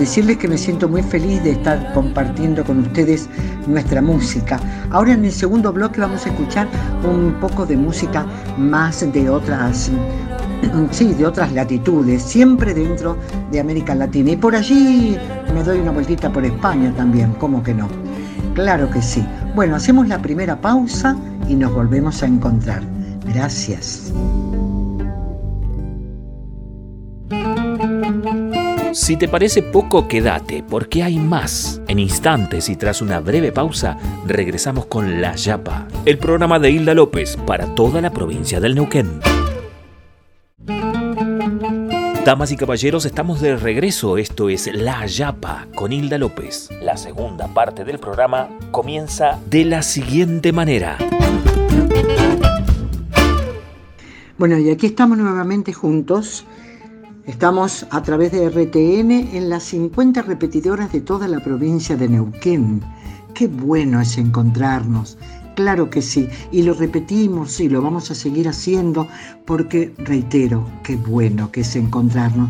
decirles 0.01 0.39
que 0.39 0.49
me 0.49 0.57
siento 0.57 0.89
muy 0.89 1.03
feliz 1.03 1.45
de 1.45 1.51
estar 1.53 1.93
compartiendo 1.93 2.65
con 2.65 2.81
ustedes 2.81 3.29
nuestra 3.67 4.01
música. 4.01 4.59
Ahora 4.91 5.13
en 5.13 5.27
el 5.27 5.31
segundo 5.31 5.73
bloque 5.73 6.01
vamos 6.01 6.25
a 6.25 6.31
escuchar 6.31 6.67
un 7.05 7.35
poco 7.35 7.67
de 7.67 7.77
música 7.77 8.25
más 8.57 9.01
de 9.13 9.29
otras, 9.29 9.91
sí, 10.91 11.13
de 11.13 11.27
otras 11.27 11.53
latitudes, 11.53 12.23
siempre 12.23 12.73
dentro 12.73 13.17
de 13.53 13.61
América 13.61 13.95
Latina. 13.95 14.31
Y 14.31 14.37
por 14.37 14.57
allí 14.57 15.19
me 15.55 15.63
doy 15.63 15.79
una 15.81 15.91
vueltita 15.91 16.33
por 16.33 16.45
España 16.47 16.93
también, 16.97 17.33
¿cómo 17.35 17.63
que 17.63 17.75
no? 17.75 17.87
Claro 18.55 18.91
que 18.91 19.03
sí. 19.03 19.25
Bueno, 19.55 19.77
hacemos 19.77 20.09
la 20.09 20.21
primera 20.21 20.59
pausa 20.61 21.15
y 21.47 21.55
nos 21.55 21.75
volvemos 21.75 22.23
a 22.23 22.27
encontrar. 22.27 22.83
Gracias. 23.27 24.13
Si 29.11 29.17
te 29.17 29.27
parece 29.27 29.65
poco, 29.65 30.07
quédate, 30.07 30.63
porque 30.63 31.03
hay 31.03 31.19
más. 31.19 31.83
En 31.89 31.99
instantes 31.99 32.69
y 32.69 32.77
tras 32.77 33.03
una 33.03 33.19
breve 33.19 33.51
pausa, 33.51 33.99
regresamos 34.25 34.87
con 34.87 35.21
La 35.21 35.35
Yapa, 35.35 35.89
el 36.05 36.17
programa 36.17 36.61
de 36.61 36.71
Hilda 36.71 36.95
López 36.95 37.37
para 37.45 37.75
toda 37.75 38.01
la 38.01 38.13
provincia 38.13 38.61
del 38.61 38.77
Neuquén. 38.77 39.19
Damas 42.25 42.53
y 42.53 42.57
caballeros, 42.57 43.05
estamos 43.05 43.41
de 43.41 43.57
regreso. 43.57 44.17
Esto 44.17 44.49
es 44.49 44.73
La 44.73 45.05
Yapa 45.07 45.67
con 45.75 45.93
Hilda 45.93 46.17
López. 46.17 46.69
La 46.81 46.97
segunda 46.97 47.49
parte 47.49 47.85
del 47.85 47.99
programa 47.99 48.49
comienza 48.71 49.41
de 49.51 49.65
la 49.65 49.83
siguiente 49.83 50.53
manera. 50.53 50.99
Bueno, 54.39 54.57
y 54.57 54.71
aquí 54.71 54.87
estamos 54.87 55.19
nuevamente 55.19 55.73
juntos 55.73 56.47
Estamos 57.27 57.87
a 57.91 58.03
través 58.03 58.33
de 58.33 58.49
RTN 58.49 59.37
en 59.37 59.51
las 59.51 59.65
50 59.65 60.23
repetidoras 60.23 60.91
de 60.91 61.03
toda 61.03 61.29
la 61.29 61.41
provincia 61.41 61.95
de 61.95 62.09
Neuquén. 62.09 62.81
Qué 63.35 63.47
bueno 63.47 64.01
es 64.01 64.17
encontrarnos. 64.17 65.19
Claro 65.55 65.91
que 65.91 66.01
sí, 66.01 66.29
y 66.51 66.63
lo 66.63 66.73
repetimos 66.73 67.61
y 67.61 67.69
lo 67.69 67.83
vamos 67.83 68.11
a 68.11 68.15
seguir 68.15 68.49
haciendo 68.49 69.07
porque, 69.45 69.93
reitero, 69.99 70.67
qué 70.83 70.97
bueno 70.97 71.53
que 71.53 71.61
es 71.61 71.77
encontrarnos. 71.77 72.49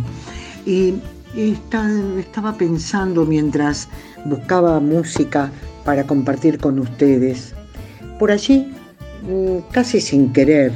Y, 0.65 0.95
estaba 1.35 2.53
pensando 2.55 3.25
mientras 3.25 3.89
buscaba 4.25 4.81
música 4.81 5.51
para 5.85 6.05
compartir 6.05 6.59
con 6.59 6.79
ustedes. 6.81 7.55
Por 8.19 8.33
allí, 8.33 8.73
mm, 9.23 9.71
casi 9.73 10.01
sin 10.01 10.33
querer, 10.33 10.73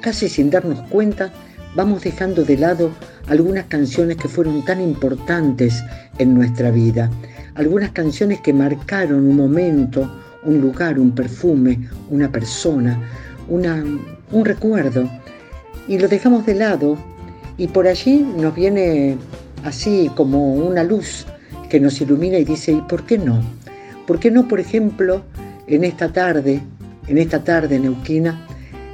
casi 0.00 0.28
sin 0.28 0.50
darnos 0.50 0.80
cuenta, 0.90 1.32
vamos 1.74 2.02
dejando 2.02 2.44
de 2.44 2.56
lado 2.56 2.90
algunas 3.28 3.66
canciones 3.66 4.16
que 4.16 4.28
fueron 4.28 4.64
tan 4.64 4.80
importantes 4.80 5.82
en 6.18 6.34
nuestra 6.34 6.70
vida, 6.70 7.10
algunas 7.54 7.90
canciones 7.90 8.40
que 8.40 8.52
marcaron 8.52 9.26
un 9.26 9.36
momento, 9.36 10.10
un 10.44 10.60
lugar, 10.60 10.98
un 10.98 11.12
perfume, 11.12 11.88
una 12.10 12.30
persona, 12.30 13.00
una, 13.48 13.84
un 14.32 14.44
recuerdo, 14.44 15.08
y 15.88 15.98
lo 15.98 16.08
dejamos 16.08 16.46
de 16.46 16.54
lado 16.54 16.96
y 17.56 17.68
por 17.68 17.86
allí 17.86 18.26
nos 18.36 18.54
viene 18.54 19.16
así 19.64 20.10
como 20.14 20.54
una 20.54 20.84
luz 20.84 21.26
que 21.68 21.80
nos 21.80 22.00
ilumina 22.00 22.38
y 22.38 22.44
dice, 22.44 22.72
¿y 22.72 22.80
por 22.82 23.04
qué 23.04 23.18
no? 23.18 23.42
¿Por 24.06 24.20
qué 24.20 24.30
no, 24.30 24.46
por 24.46 24.60
ejemplo, 24.60 25.22
en 25.66 25.84
esta 25.84 26.12
tarde, 26.12 26.60
en 27.08 27.18
esta 27.18 27.42
tarde 27.42 27.78
neuquina, 27.78 28.46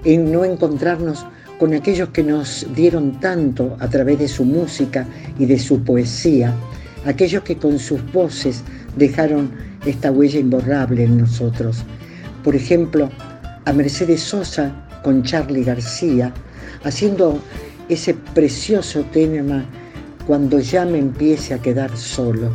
en 0.05 0.33
no 0.33 0.45
encontrarnos 0.45 1.27
con 1.63 1.75
aquellos 1.75 2.09
que 2.09 2.25
nos 2.25 2.67
dieron 2.75 3.21
tanto 3.21 3.77
a 3.79 3.87
través 3.87 4.19
de 4.19 4.27
su 4.27 4.45
música 4.45 5.07
y 5.39 5.47
de 5.47 5.61
su 5.61 5.81
poesía, 5.85 6.53
aquellos 7.07 7.45
que 7.45 7.57
con 7.57 7.79
sus 7.79 8.01
voces 8.13 8.65
dejaron 8.97 9.53
esta 9.87 10.11
huella 10.11 10.41
imborrable 10.41 11.05
en 11.05 11.19
nosotros. 11.19 11.85
Por 12.43 12.57
ejemplo, 12.57 13.11
a 13.65 13.73
Mercedes 13.73 14.23
Sosa 14.23 14.75
con 15.05 15.23
Charlie 15.23 15.63
García, 15.63 16.35
haciendo 16.83 17.39
ese 17.89 18.15
precioso 18.35 19.05
tema 19.13 19.65
cuando 20.27 20.59
ya 20.59 20.85
me 20.85 20.99
empiece 20.99 21.55
a 21.55 21.59
quedar 21.63 21.97
solo. 21.97 22.51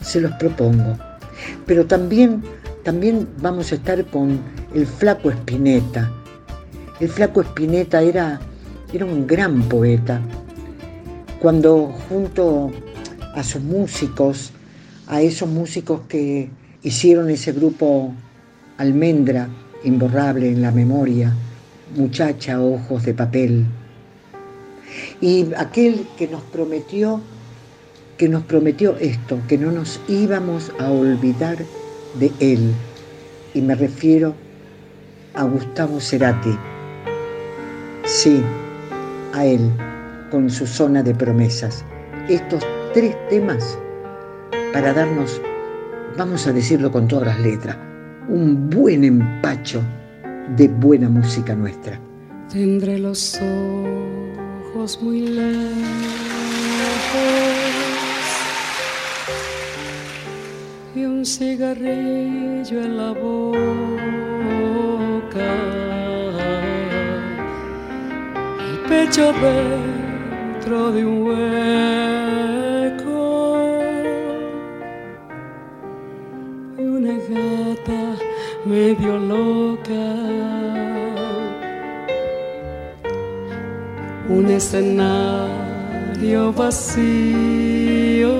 Se 0.00 0.22
los 0.22 0.32
propongo. 0.36 0.96
Pero 1.66 1.84
también, 1.84 2.42
también 2.82 3.28
vamos 3.42 3.72
a 3.72 3.74
estar 3.74 4.02
con 4.06 4.40
el 4.74 4.86
flaco 4.86 5.30
Espineta, 5.30 6.10
el 7.02 7.08
flaco 7.08 7.40
Espineta 7.40 8.00
era, 8.00 8.38
era 8.92 9.04
un 9.04 9.26
gran 9.26 9.62
poeta. 9.62 10.20
Cuando 11.40 11.92
junto 12.08 12.70
a 13.34 13.42
sus 13.42 13.60
músicos, 13.60 14.52
a 15.08 15.20
esos 15.20 15.48
músicos 15.48 16.02
que 16.08 16.48
hicieron 16.84 17.28
ese 17.28 17.50
grupo 17.50 18.14
Almendra, 18.78 19.48
imborrable 19.82 20.48
en 20.48 20.62
la 20.62 20.70
memoria, 20.70 21.34
muchacha, 21.96 22.62
ojos 22.62 23.04
de 23.04 23.14
papel, 23.14 23.66
y 25.20 25.52
aquel 25.56 26.06
que 26.16 26.28
nos 26.28 26.42
prometió, 26.42 27.20
que 28.16 28.28
nos 28.28 28.44
prometió 28.44 28.96
esto, 28.98 29.40
que 29.48 29.58
no 29.58 29.72
nos 29.72 30.00
íbamos 30.06 30.70
a 30.78 30.88
olvidar 30.92 31.58
de 32.20 32.30
él. 32.38 32.72
Y 33.54 33.60
me 33.60 33.74
refiero 33.74 34.34
a 35.34 35.42
Gustavo 35.42 36.00
Cerati. 36.00 36.56
Sí, 38.04 38.42
a 39.32 39.44
Él, 39.44 39.70
con 40.30 40.50
su 40.50 40.66
zona 40.66 41.02
de 41.02 41.14
promesas. 41.14 41.84
Estos 42.28 42.66
tres 42.92 43.16
temas 43.28 43.78
para 44.72 44.92
darnos, 44.92 45.40
vamos 46.16 46.46
a 46.46 46.52
decirlo 46.52 46.90
con 46.90 47.06
todas 47.06 47.26
las 47.28 47.40
letras, 47.40 47.76
un 48.28 48.68
buen 48.70 49.04
empacho 49.04 49.82
de 50.56 50.68
buena 50.68 51.08
música 51.08 51.54
nuestra. 51.54 52.00
Tendré 52.50 52.98
los 52.98 53.40
ojos 54.74 55.00
muy 55.00 55.20
lejos 55.20 55.62
y 60.94 61.04
un 61.04 61.24
cigarrillo 61.24 62.82
en 62.82 62.96
la 62.96 63.12
boca 63.12 64.51
pecho 68.92 69.26
dentro 69.46 70.78
de 70.92 71.00
un 71.06 71.16
hueco 71.26 73.20
una 76.94 77.14
gata 77.30 78.02
medio 78.72 79.12
loca. 79.32 80.04
Un 84.36 84.44
escenario 84.58 86.42
vacío, 86.52 88.34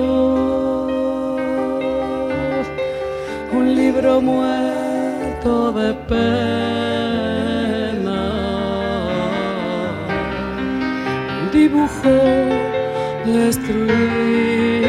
un 3.57 3.65
libro 3.81 4.11
muerto 4.21 5.71
de 5.79 5.93
pena 6.09 7.42
dibujo 11.73 12.13
destruido 13.25 14.82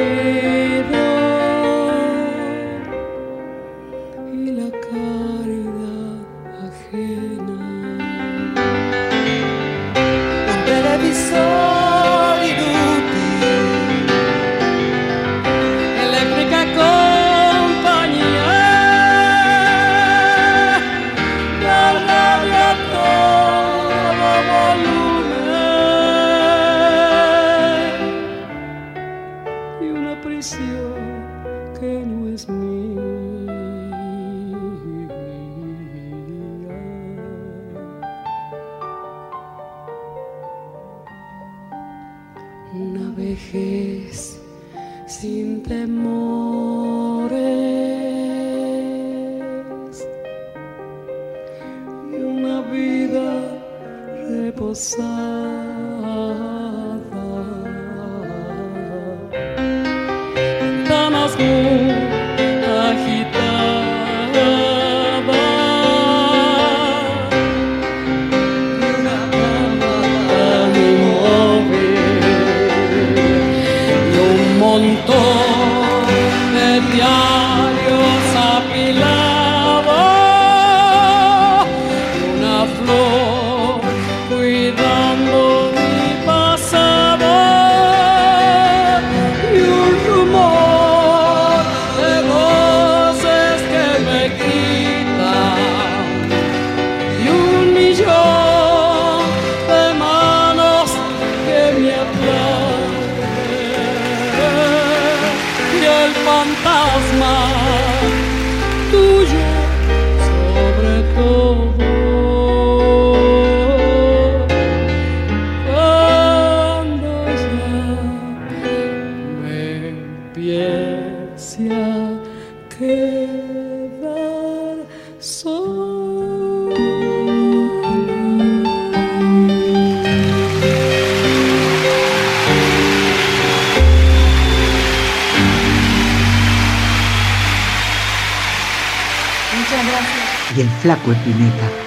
Espineta. 141.12 141.83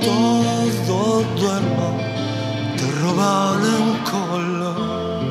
todo 0.00 1.22
duermo, 1.36 1.98
te 2.76 2.86
roban 3.00 3.60
un 3.82 3.90
color. 4.12 5.22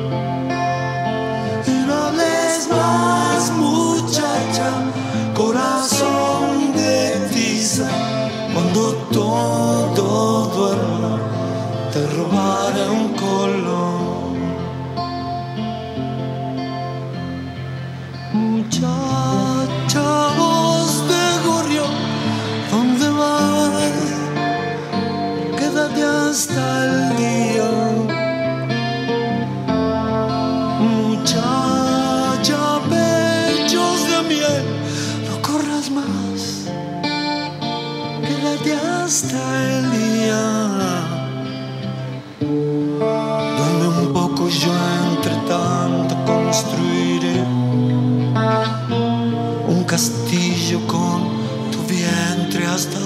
Y 1.66 1.86
no 1.86 1.94
hables 1.94 2.68
más, 2.70 3.50
muchacha, 3.52 4.70
corazón 5.34 6.72
de 6.74 7.28
tiza. 7.32 7.88
Cuando 8.54 8.94
todo 9.10 10.46
duermo, 10.56 11.18
te 11.92 12.06
robaré 12.16 12.90
un 12.90 13.08
color. 13.14 13.81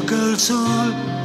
girl 0.07 0.37
soul 0.37 1.16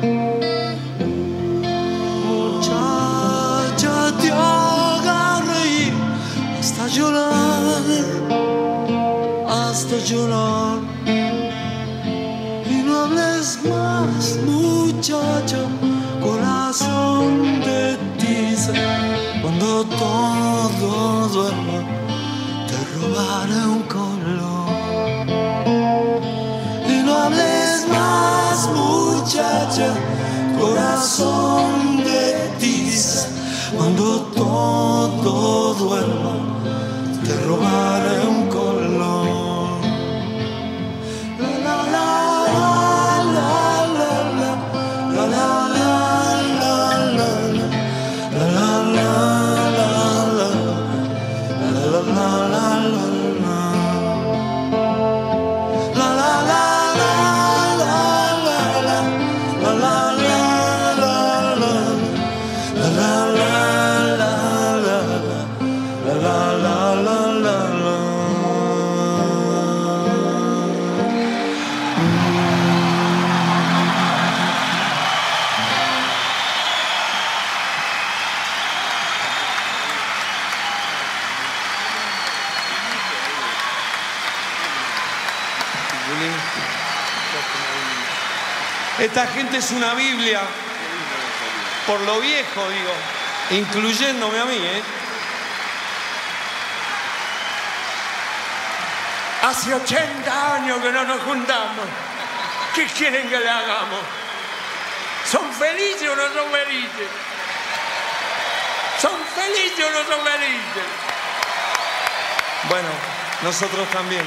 corazón 31.01 31.97
de 32.03 32.51
ti. 32.59 32.91
Cuando 33.75 34.21
todo 34.35 35.73
duerma, 35.73 36.33
te 37.23 37.33
robaré. 37.47 38.20
Esta 89.13 89.27
gente 89.27 89.57
es 89.57 89.71
una 89.71 89.93
Biblia, 89.93 90.39
por 91.85 91.99
lo 91.99 92.21
viejo 92.21 92.69
digo, 92.69 92.93
incluyéndome 93.61 94.39
a 94.39 94.45
mí, 94.45 94.55
¿eh? 94.55 94.81
Hace 99.43 99.73
80 99.73 100.53
años 100.55 100.81
que 100.81 100.93
no 100.93 101.03
nos 101.03 101.21
juntamos. 101.23 101.85
¿Qué 102.73 102.85
quieren 102.85 103.27
que 103.27 103.37
le 103.37 103.49
hagamos? 103.49 103.99
¿Son 105.29 105.51
felices 105.55 106.07
o 106.07 106.15
no 106.15 106.23
son 106.33 106.49
felices? 106.49 107.07
¿Son 109.01 109.19
felices 109.35 109.85
o 109.87 109.89
no 109.89 110.05
son 110.05 110.25
felices? 110.25 110.83
Bueno, 112.69 112.87
nosotros 113.43 113.89
también. 113.89 114.23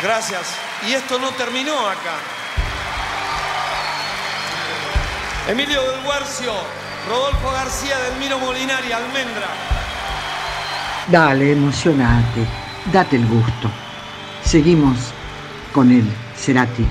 Gracias. 0.00 0.46
Y 0.86 0.94
esto 0.94 1.18
no 1.18 1.32
terminó 1.32 1.88
acá. 1.88 2.35
Emilio 5.48 5.80
del 5.80 6.02
Guarcio, 6.02 6.52
Rodolfo 7.08 7.52
García 7.52 7.96
del 8.00 8.18
Miro 8.18 8.36
Molinari, 8.40 8.90
Almendra. 8.90 9.46
Dale, 11.06 11.52
emocionate, 11.52 12.44
date 12.92 13.14
el 13.14 13.26
gusto. 13.28 13.70
Seguimos 14.42 14.96
con 15.72 15.92
él, 15.92 16.04
Cerati. 16.36 16.84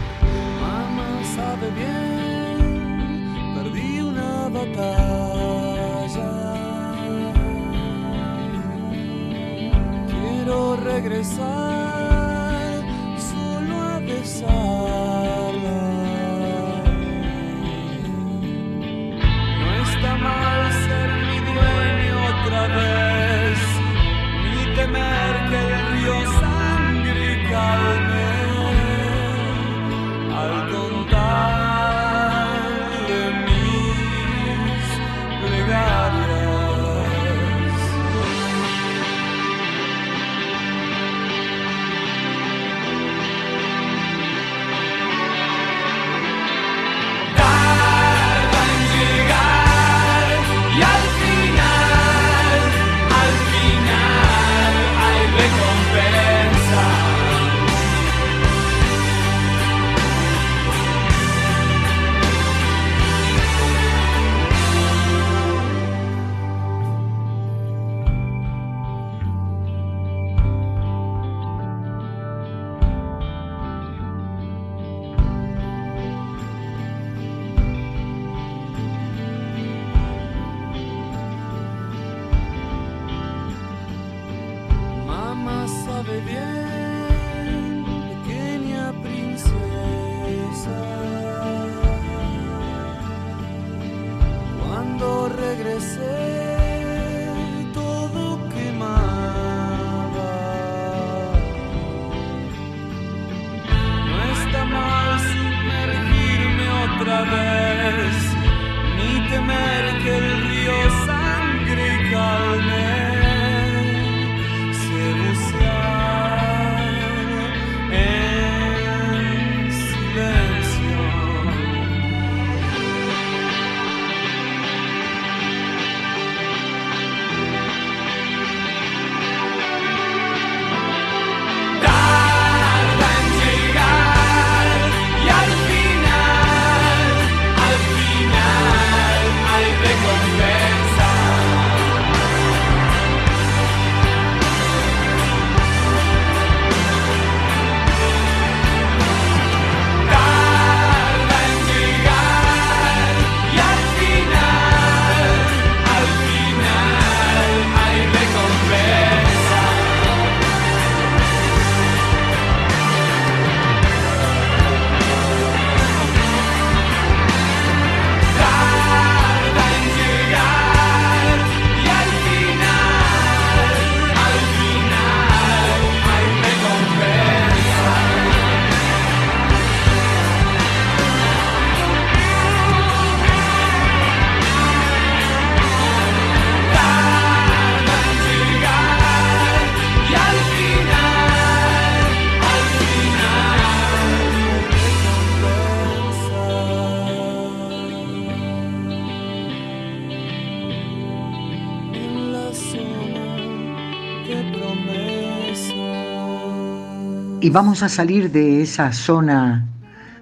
Vamos 207.56 207.84
a 207.84 207.88
salir 207.88 208.34
de 208.34 208.62
esa 208.62 208.92
zona 208.92 209.66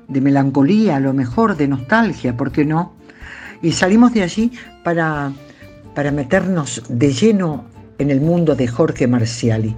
de 0.08 0.22
melancolía, 0.22 0.98
a 0.98 1.00
lo 1.00 1.14
mejor 1.14 1.58
de 1.58 1.68
nostalgia, 1.68 2.38
¿por 2.38 2.52
qué 2.52 2.64
no? 2.64 2.94
Y 3.64 3.72
salimos 3.72 4.14
de 4.14 4.22
allí 4.22 4.52
para, 4.84 5.34
para 5.96 6.12
meternos 6.12 6.84
de 6.90 7.12
lleno 7.12 7.66
en 7.98 8.12
el 8.12 8.22
mundo 8.22 8.54
de 8.54 8.68
Jorge 8.68 9.08
Marciali, 9.08 9.76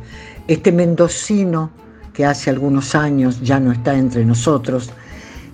este 0.50 0.74
mendocino 0.74 1.72
que 2.12 2.26
hace 2.26 2.50
algunos 2.50 2.94
años 2.94 3.40
ya 3.42 3.58
no 3.62 3.72
está 3.72 3.98
entre 3.98 4.26
nosotros 4.26 4.92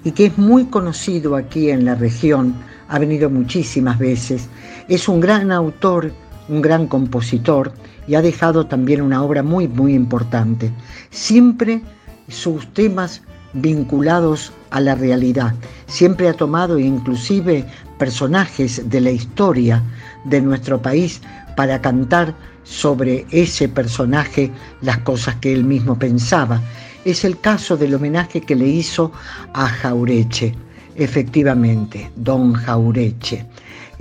y 0.03 0.13
que 0.13 0.25
es 0.25 0.39
muy 0.39 0.65
conocido 0.65 1.35
aquí 1.35 1.69
en 1.69 1.85
la 1.85 1.93
región, 1.93 2.55
ha 2.87 2.97
venido 2.97 3.29
muchísimas 3.29 3.99
veces, 3.99 4.49
es 4.87 5.07
un 5.07 5.19
gran 5.19 5.51
autor, 5.51 6.11
un 6.51 6.61
gran 6.61 6.85
compositor 6.85 7.73
y 8.07 8.15
ha 8.15 8.21
dejado 8.21 8.67
también 8.67 9.01
una 9.01 9.23
obra 9.23 9.41
muy, 9.41 9.67
muy 9.67 9.93
importante. 9.93 10.71
Siempre 11.09 11.81
sus 12.27 12.67
temas 12.73 13.21
vinculados 13.53 14.51
a 14.69 14.81
la 14.81 14.95
realidad. 14.95 15.55
Siempre 15.87 16.27
ha 16.27 16.33
tomado 16.33 16.77
inclusive 16.77 17.65
personajes 17.97 18.89
de 18.89 19.01
la 19.01 19.11
historia 19.11 19.81
de 20.25 20.41
nuestro 20.41 20.81
país 20.81 21.21
para 21.55 21.81
cantar 21.81 22.35
sobre 22.63 23.25
ese 23.31 23.67
personaje 23.69 24.51
las 24.81 24.99
cosas 24.99 25.35
que 25.35 25.53
él 25.53 25.63
mismo 25.63 25.97
pensaba. 25.97 26.61
Es 27.05 27.23
el 27.23 27.39
caso 27.39 27.77
del 27.77 27.95
homenaje 27.95 28.41
que 28.41 28.55
le 28.55 28.67
hizo 28.67 29.11
a 29.53 29.67
Jaureche. 29.67 30.53
Efectivamente, 30.95 32.11
don 32.15 32.53
Jaureche, 32.53 33.45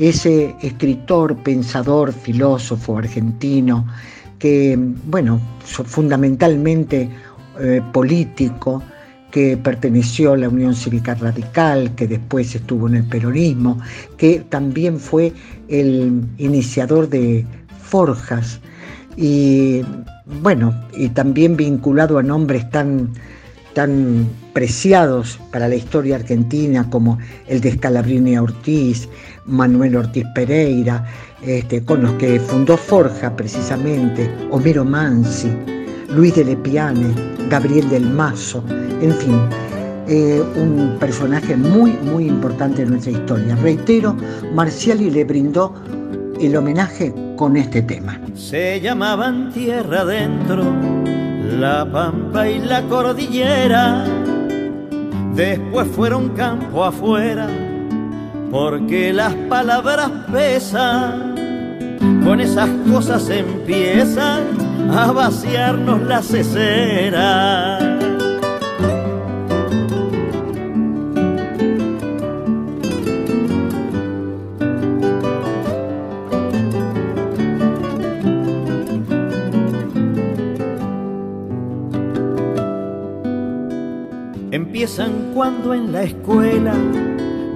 ese 0.08 0.54
escritor, 0.62 1.36
pensador, 1.42 2.12
filósofo 2.12 2.98
argentino, 2.98 3.86
que, 4.38 4.76
bueno, 5.04 5.40
fundamentalmente 5.62 7.08
eh, 7.60 7.82
político, 7.92 8.82
que 9.30 9.56
perteneció 9.56 10.32
a 10.32 10.36
la 10.36 10.48
Unión 10.48 10.74
Cívica 10.74 11.14
Radical, 11.14 11.94
que 11.94 12.08
después 12.08 12.54
estuvo 12.54 12.88
en 12.88 12.96
el 12.96 13.04
peronismo, 13.04 13.78
que 14.16 14.40
también 14.48 14.98
fue 14.98 15.32
el 15.68 16.24
iniciador 16.38 17.08
de 17.08 17.46
Forjas. 17.82 18.60
Y 19.16 19.82
bueno, 20.42 20.74
y 20.96 21.08
también 21.10 21.56
vinculado 21.56 22.18
a 22.18 22.22
nombres 22.22 22.68
tan, 22.70 23.10
tan 23.74 24.28
preciados 24.52 25.38
para 25.52 25.68
la 25.68 25.74
historia 25.76 26.16
argentina 26.16 26.88
como 26.90 27.18
el 27.46 27.60
de 27.60 27.72
Scalabrini 27.72 28.36
Ortiz, 28.38 29.08
Manuel 29.46 29.96
Ortiz 29.96 30.24
Pereira, 30.34 31.04
este, 31.42 31.84
con 31.84 32.02
los 32.02 32.12
que 32.14 32.38
fundó 32.40 32.76
Forja 32.76 33.34
precisamente, 33.34 34.30
Homero 34.50 34.84
Mansi, 34.84 35.50
Luis 36.08 36.34
de 36.34 36.44
Lepiane, 36.44 37.14
Gabriel 37.48 37.88
del 37.88 38.08
Mazo, 38.10 38.64
en 39.00 39.12
fin, 39.14 39.40
eh, 40.08 40.42
un 40.56 40.96
personaje 40.98 41.56
muy, 41.56 41.92
muy 41.92 42.26
importante 42.26 42.82
en 42.82 42.90
nuestra 42.90 43.12
historia. 43.12 43.54
Reitero, 43.56 44.16
Marciali 44.54 45.10
le 45.10 45.24
brindó 45.24 45.74
el 46.40 46.56
homenaje 46.56 47.14
con 47.36 47.56
este 47.56 47.82
tema. 47.82 48.20
Se 48.34 48.80
llamaban 48.80 49.52
tierra 49.52 50.00
adentro, 50.00 50.64
la 51.58 51.88
pampa 51.90 52.48
y 52.48 52.58
la 52.58 52.82
cordillera, 52.88 54.04
después 55.34 55.86
fueron 55.88 56.30
campo 56.30 56.84
afuera, 56.84 57.48
porque 58.50 59.12
las 59.12 59.34
palabras 59.48 60.10
pesan, 60.32 61.34
con 62.24 62.40
esas 62.40 62.68
cosas 62.90 63.28
empiezan 63.30 64.44
a 64.90 65.12
vaciarnos 65.12 66.02
la 66.02 66.20
cesera. 66.22 67.78
Empiezan 84.50 85.32
cuando 85.34 85.74
en 85.74 85.92
la 85.92 86.02
escuela 86.02 86.74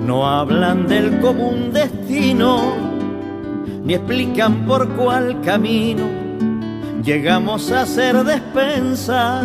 no 0.06 0.26
hablan 0.28 0.86
del 0.86 1.20
común 1.20 1.72
destino, 1.72 2.74
ni 3.84 3.94
explican 3.94 4.66
por 4.66 4.88
cuál 4.90 5.40
camino 5.42 6.24
llegamos 7.04 7.70
a 7.70 7.84
ser 7.84 8.24
despensa, 8.24 9.42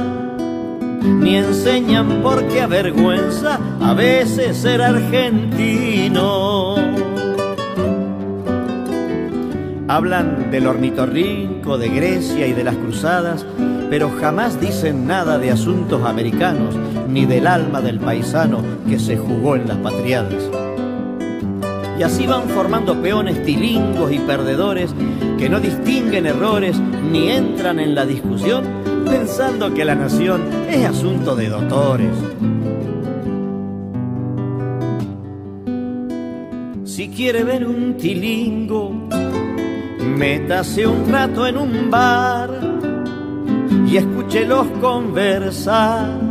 ni 1.01 1.35
enseñan 1.35 2.21
por 2.21 2.47
qué 2.47 2.61
avergüenza 2.61 3.59
a 3.81 3.93
veces 3.93 4.55
ser 4.57 4.81
argentino. 4.81 6.75
Hablan 9.89 10.51
del 10.51 10.67
ornitorrinco, 10.67 11.77
de 11.77 11.89
Grecia 11.89 12.47
y 12.47 12.53
de 12.53 12.63
las 12.63 12.75
cruzadas, 12.75 13.45
pero 13.89 14.09
jamás 14.21 14.61
dicen 14.61 15.07
nada 15.07 15.37
de 15.37 15.51
asuntos 15.51 16.05
americanos, 16.05 16.75
ni 17.09 17.25
del 17.25 17.47
alma 17.47 17.81
del 17.81 17.99
paisano 17.99 18.63
que 18.87 18.99
se 18.99 19.17
jugó 19.17 19.55
en 19.55 19.67
las 19.67 19.77
patriadas. 19.77 20.49
Y 21.97 22.03
así 22.03 22.27
van 22.27 22.47
formando 22.49 23.01
peones 23.01 23.43
tilingos 23.43 24.11
y 24.11 24.19
perdedores 24.19 24.93
que 25.37 25.49
no 25.49 25.59
distinguen 25.59 26.27
errores 26.27 26.79
ni 27.11 27.29
entran 27.29 27.79
en 27.79 27.95
la 27.95 28.05
discusión 28.05 28.63
pensando 29.05 29.73
que 29.73 29.83
la 29.83 29.95
nación 29.95 30.41
es 30.69 30.85
asunto 30.85 31.35
de 31.35 31.49
doctores. 31.49 32.15
Si 36.85 37.09
quiere 37.09 37.43
ver 37.43 37.65
un 37.65 37.95
tilingo, 37.97 38.91
métase 40.17 40.85
un 40.85 41.11
rato 41.11 41.47
en 41.47 41.57
un 41.57 41.89
bar 41.89 42.49
y 43.87 43.97
escúchelos 43.97 44.67
conversar 44.79 46.28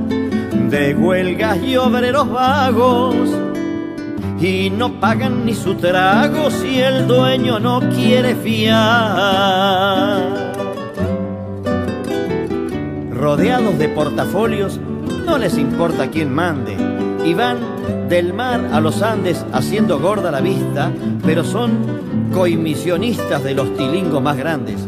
de 0.70 0.94
huelgas 0.94 1.58
y 1.62 1.76
obreros 1.76 2.30
vagos 2.30 3.16
y 4.40 4.70
no 4.70 5.00
pagan 5.00 5.46
ni 5.46 5.54
su 5.54 5.74
trago 5.74 6.50
si 6.50 6.80
el 6.80 7.06
dueño 7.06 7.58
no 7.58 7.80
quiere 7.90 8.34
fiar. 8.34 10.22
Rodeados 13.12 13.78
de 13.78 13.88
portafolios, 13.88 14.78
no 15.24 15.38
les 15.38 15.56
importa 15.56 16.10
quién 16.10 16.34
mande 16.34 16.76
y 17.24 17.34
van 17.34 17.58
del 18.08 18.34
mar 18.34 18.68
a 18.72 18.80
los 18.80 19.02
Andes 19.02 19.44
haciendo 19.52 19.98
gorda 19.98 20.30
la 20.30 20.40
vista, 20.40 20.92
pero 21.24 21.44
son 21.44 22.30
coimisionistas 22.32 23.42
de 23.42 23.54
los 23.54 23.74
tilingos 23.76 24.22
más 24.22 24.36
grandes. 24.36 24.86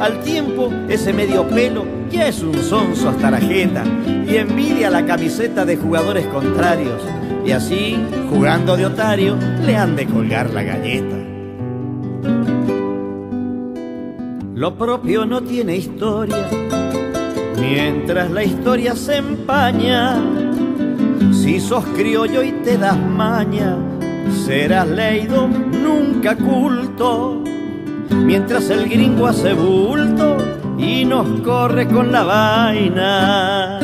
Al 0.00 0.20
tiempo, 0.20 0.72
ese 0.88 1.12
medio 1.12 1.48
pelo 1.48 1.84
ya 2.10 2.28
es 2.28 2.40
un 2.42 2.54
sonso 2.54 3.08
hasta 3.08 3.32
la 3.32 3.40
jeta 3.40 3.82
y 4.26 4.36
envidia 4.36 4.90
la 4.90 5.04
camiseta 5.04 5.64
de 5.64 5.76
jugadores 5.76 6.24
contrarios. 6.26 7.02
Y 7.44 7.50
así, 7.50 7.98
jugando 8.30 8.76
de 8.76 8.86
otario, 8.86 9.36
le 9.64 9.76
han 9.76 9.96
de 9.96 10.06
colgar 10.06 10.50
la 10.50 10.62
galleta. 10.62 11.16
Lo 14.54 14.76
propio 14.76 15.26
no 15.26 15.42
tiene 15.42 15.76
historia, 15.76 16.48
mientras 17.60 18.30
la 18.30 18.44
historia 18.44 18.94
se 18.94 19.16
empaña. 19.16 20.16
Si 21.32 21.58
sos 21.58 21.84
criollo 21.96 22.42
y 22.42 22.52
te 22.52 22.78
das 22.78 22.98
maña, 22.98 23.76
serás 24.46 24.88
leído, 24.88 25.48
nunca 25.48 26.36
culto. 26.36 27.42
Mientras 28.10 28.70
el 28.70 28.88
gringo 28.88 29.26
hace 29.26 29.54
bulto 29.54 30.36
y 30.78 31.04
nos 31.04 31.40
corre 31.40 31.86
con 31.86 32.12
la 32.12 32.24
vaina. 32.24 33.80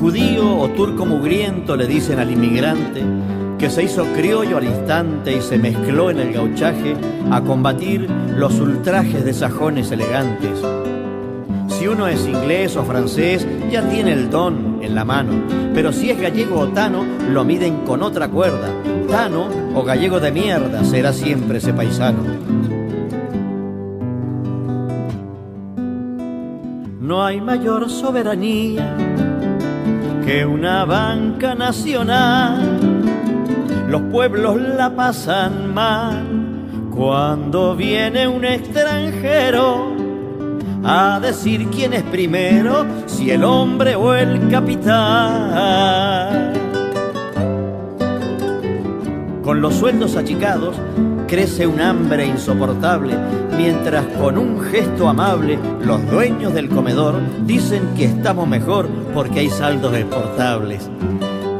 Judío 0.00 0.58
o 0.58 0.68
turco 0.70 1.04
mugriento 1.04 1.76
le 1.76 1.86
dicen 1.86 2.18
al 2.18 2.30
inmigrante 2.30 3.02
que 3.58 3.70
se 3.70 3.84
hizo 3.84 4.04
criollo 4.14 4.58
al 4.58 4.64
instante 4.64 5.36
y 5.36 5.40
se 5.40 5.58
mezcló 5.58 6.10
en 6.10 6.20
el 6.20 6.32
gauchaje 6.32 6.94
a 7.30 7.40
combatir 7.40 8.08
los 8.36 8.60
ultrajes 8.60 9.24
de 9.24 9.32
sajones 9.32 9.90
elegantes. 9.90 10.60
Si 11.68 11.88
uno 11.88 12.06
es 12.06 12.26
inglés 12.26 12.76
o 12.76 12.84
francés, 12.84 13.46
ya 13.70 13.88
tiene 13.88 14.12
el 14.12 14.30
don 14.30 14.78
en 14.82 14.94
la 14.94 15.04
mano, 15.04 15.32
pero 15.74 15.92
si 15.92 16.10
es 16.10 16.20
gallego 16.20 16.60
o 16.60 16.68
tano, 16.68 17.04
lo 17.30 17.44
miden 17.44 17.84
con 17.84 18.02
otra 18.02 18.28
cuerda. 18.28 18.68
Tano 19.10 19.48
o 19.76 19.82
gallego 19.84 20.18
de 20.20 20.32
mierda 20.32 20.82
será 20.84 21.12
siempre 21.12 21.58
ese 21.58 21.74
paisano. 21.74 22.22
No 26.98 27.24
hay 27.24 27.40
mayor 27.42 27.90
soberanía 27.90 28.96
que 30.24 30.46
una 30.46 30.86
banca 30.86 31.54
nacional. 31.54 32.80
Los 33.88 34.00
pueblos 34.10 34.56
la 34.60 34.96
pasan 34.96 35.72
mal 35.74 36.24
cuando 36.96 37.76
viene 37.76 38.26
un 38.26 38.46
extranjero 38.46 39.94
a 40.82 41.20
decir 41.20 41.68
quién 41.68 41.92
es 41.92 42.02
primero, 42.04 42.86
si 43.04 43.30
el 43.30 43.44
hombre 43.44 43.94
o 43.94 44.14
el 44.14 44.48
capital. 44.48 46.35
Con 49.46 49.60
los 49.60 49.76
sueldos 49.76 50.16
achicados 50.16 50.74
crece 51.28 51.68
un 51.68 51.80
hambre 51.80 52.26
insoportable, 52.26 53.16
mientras 53.56 54.04
con 54.18 54.38
un 54.38 54.60
gesto 54.60 55.08
amable 55.08 55.56
los 55.84 56.04
dueños 56.10 56.52
del 56.52 56.68
comedor 56.68 57.20
dicen 57.46 57.94
que 57.96 58.06
estamos 58.06 58.48
mejor 58.48 58.88
porque 59.14 59.38
hay 59.38 59.48
saldos 59.48 59.94
exportables. 59.94 60.90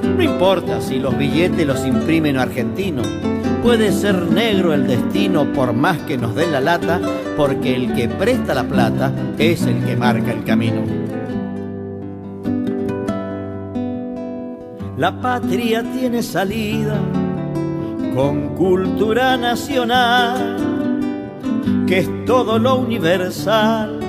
No 0.02 0.20
importa 0.20 0.80
si 0.80 0.98
los 0.98 1.16
billetes 1.16 1.64
los 1.64 1.86
imprimen 1.86 2.38
argentinos, 2.38 3.06
puede 3.62 3.92
ser 3.92 4.20
negro 4.32 4.74
el 4.74 4.88
destino 4.88 5.52
por 5.52 5.72
más 5.72 5.98
que 5.98 6.18
nos 6.18 6.34
den 6.34 6.50
la 6.50 6.60
lata, 6.60 7.00
porque 7.36 7.76
el 7.76 7.94
que 7.94 8.08
presta 8.08 8.52
la 8.52 8.64
plata 8.64 9.12
es 9.38 9.62
el 9.62 9.84
que 9.84 9.96
marca 9.96 10.32
el 10.32 10.42
camino. 10.42 10.82
La 14.96 15.20
patria 15.20 15.84
tiene 15.84 16.24
salida 16.24 16.98
con 18.16 18.54
cultura 18.54 19.36
nacional, 19.36 20.56
que 21.86 21.98
es 21.98 22.24
todo 22.24 22.58
lo 22.58 22.76
universal, 22.76 24.00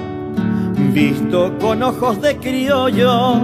visto 0.94 1.52
con 1.60 1.84
ojos 1.84 2.22
de 2.22 2.38
criollo, 2.38 3.42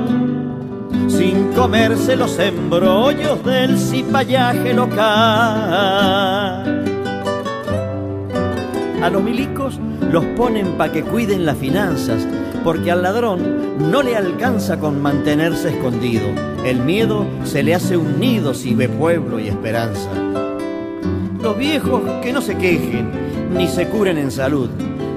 sin 1.09 1.51
comerse 1.51 2.15
los 2.15 2.39
embrollos 2.39 3.43
del 3.43 3.77
cipallaje 3.77 4.73
local. 4.73 5.03
A 9.01 9.09
los 9.11 9.21
milicos 9.21 9.81
los 10.13 10.23
ponen 10.37 10.77
para 10.77 10.93
que 10.93 11.03
cuiden 11.03 11.45
las 11.45 11.57
finanzas, 11.57 12.25
porque 12.63 12.89
al 12.89 13.01
ladrón 13.01 13.91
no 13.91 14.01
le 14.01 14.15
alcanza 14.15 14.79
con 14.79 15.01
mantenerse 15.01 15.71
escondido. 15.71 16.27
El 16.63 16.79
miedo 16.79 17.25
se 17.43 17.63
le 17.63 17.75
hace 17.75 17.97
un 17.97 18.17
nido 18.17 18.53
si 18.53 18.73
ve 18.73 18.87
pueblo 18.87 19.41
y 19.41 19.49
esperanza. 19.49 20.09
Los 21.43 21.57
viejos 21.57 22.01
que 22.21 22.31
no 22.31 22.39
se 22.39 22.55
quejen 22.55 23.11
ni 23.53 23.67
se 23.67 23.89
curen 23.89 24.17
en 24.17 24.31
salud, 24.31 24.69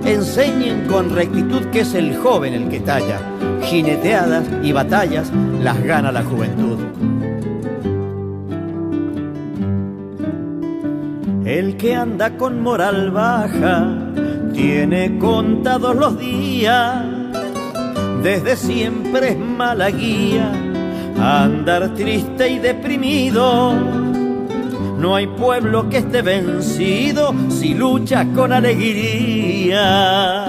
enseñen 0.05 0.89
con 0.89 1.15
rectitud 1.15 1.67
que 1.67 1.81
es 1.81 1.95
el 1.95 2.17
joven 2.17 2.53
el 2.53 2.69
que 2.69 2.81
talla. 2.81 3.21
Jineteadas 3.63 4.45
y 4.65 4.73
batallas 4.73 5.31
las 5.63 5.81
gana 5.85 6.11
la 6.11 6.25
juventud. 6.25 6.79
El 11.45 11.77
que 11.77 11.95
anda 11.95 12.37
con 12.37 12.61
moral 12.61 13.13
baja 13.13 13.87
tiene 14.53 15.19
contados 15.19 15.95
los 15.95 16.19
días, 16.19 17.05
desde 18.25 18.57
siempre 18.57 19.29
es 19.29 19.39
mala 19.39 19.91
guía, 19.91 20.51
andar 21.21 21.95
triste 21.95 22.51
y 22.51 22.59
deprimido. 22.59 24.16
No 24.99 25.15
hay 25.15 25.27
pueblo 25.27 25.89
que 25.89 25.99
esté 25.99 26.23
vencido 26.23 27.35
si 27.49 27.75
lucha 27.75 28.27
con 28.35 28.53
alegría. 28.53 30.47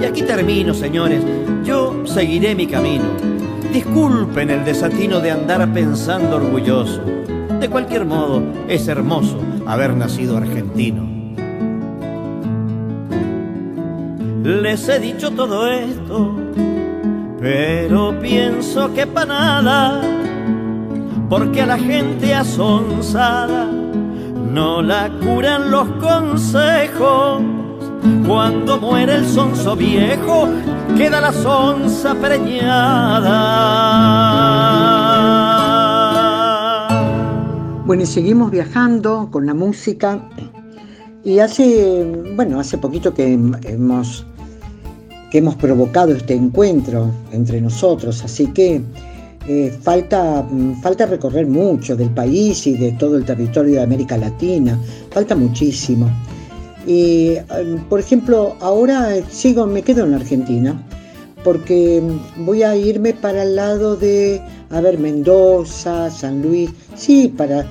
Y 0.00 0.04
aquí 0.04 0.22
termino, 0.22 0.72
señores, 0.72 1.22
yo 1.64 2.06
seguiré 2.06 2.54
mi 2.54 2.66
camino. 2.66 3.04
Disculpen 3.72 4.50
el 4.50 4.64
desatino 4.64 5.20
de 5.20 5.30
andar 5.30 5.70
pensando 5.72 6.36
orgulloso. 6.36 7.02
De 7.60 7.68
cualquier 7.68 8.06
modo, 8.06 8.42
es 8.68 8.88
hermoso 8.88 9.38
haber 9.66 9.94
nacido 9.94 10.36
argentino. 10.36 11.16
Les 14.42 14.88
he 14.88 15.00
dicho 15.00 15.32
todo 15.32 15.66
esto, 15.66 16.36
pero 17.40 18.14
pienso 18.20 18.94
que 18.94 19.06
para 19.06 19.60
nada, 19.60 20.00
porque 21.28 21.62
a 21.62 21.66
la 21.66 21.78
gente 21.78 22.34
asonsada 22.34 23.66
no 24.52 24.82
la 24.82 25.10
curan 25.20 25.70
los 25.70 25.88
consejos. 26.00 27.42
Cuando 28.26 28.78
muere 28.78 29.16
el 29.16 29.26
sonso 29.26 29.74
viejo, 29.74 30.48
queda 30.96 31.20
la 31.20 31.32
sonza 31.32 32.14
preñada. 32.14 33.32
Bueno, 37.84 38.02
y 38.04 38.06
seguimos 38.06 38.50
viajando 38.50 39.28
con 39.30 39.46
la 39.46 39.54
música. 39.54 40.28
Y 41.24 41.40
hace, 41.40 42.04
bueno, 42.36 42.60
hace 42.60 42.78
poquito 42.78 43.12
que 43.12 43.32
hemos, 43.32 44.24
que 45.32 45.38
hemos 45.38 45.56
provocado 45.56 46.12
este 46.12 46.34
encuentro 46.34 47.10
entre 47.32 47.60
nosotros, 47.60 48.22
así 48.22 48.46
que 48.52 48.80
eh, 49.48 49.72
falta, 49.82 50.44
falta 50.82 51.06
recorrer 51.06 51.46
mucho 51.46 51.94
del 51.96 52.10
país 52.10 52.66
y 52.66 52.76
de 52.76 52.92
todo 52.92 53.16
el 53.16 53.24
territorio 53.24 53.74
de 53.74 53.82
América 53.82 54.16
Latina, 54.16 54.78
falta 55.10 55.36
muchísimo. 55.36 56.10
Y, 56.86 57.34
por 57.88 58.00
ejemplo, 58.00 58.56
ahora 58.60 59.16
sigo, 59.30 59.66
me 59.66 59.82
quedo 59.82 60.04
en 60.04 60.14
Argentina, 60.14 60.80
porque 61.44 62.02
voy 62.38 62.62
a 62.62 62.76
irme 62.76 63.12
para 63.12 63.42
el 63.44 63.56
lado 63.56 63.96
de, 63.96 64.40
a 64.70 64.80
ver, 64.80 64.98
Mendoza, 64.98 66.10
San 66.10 66.42
Luis, 66.42 66.70
sí, 66.96 67.32
para, 67.36 67.66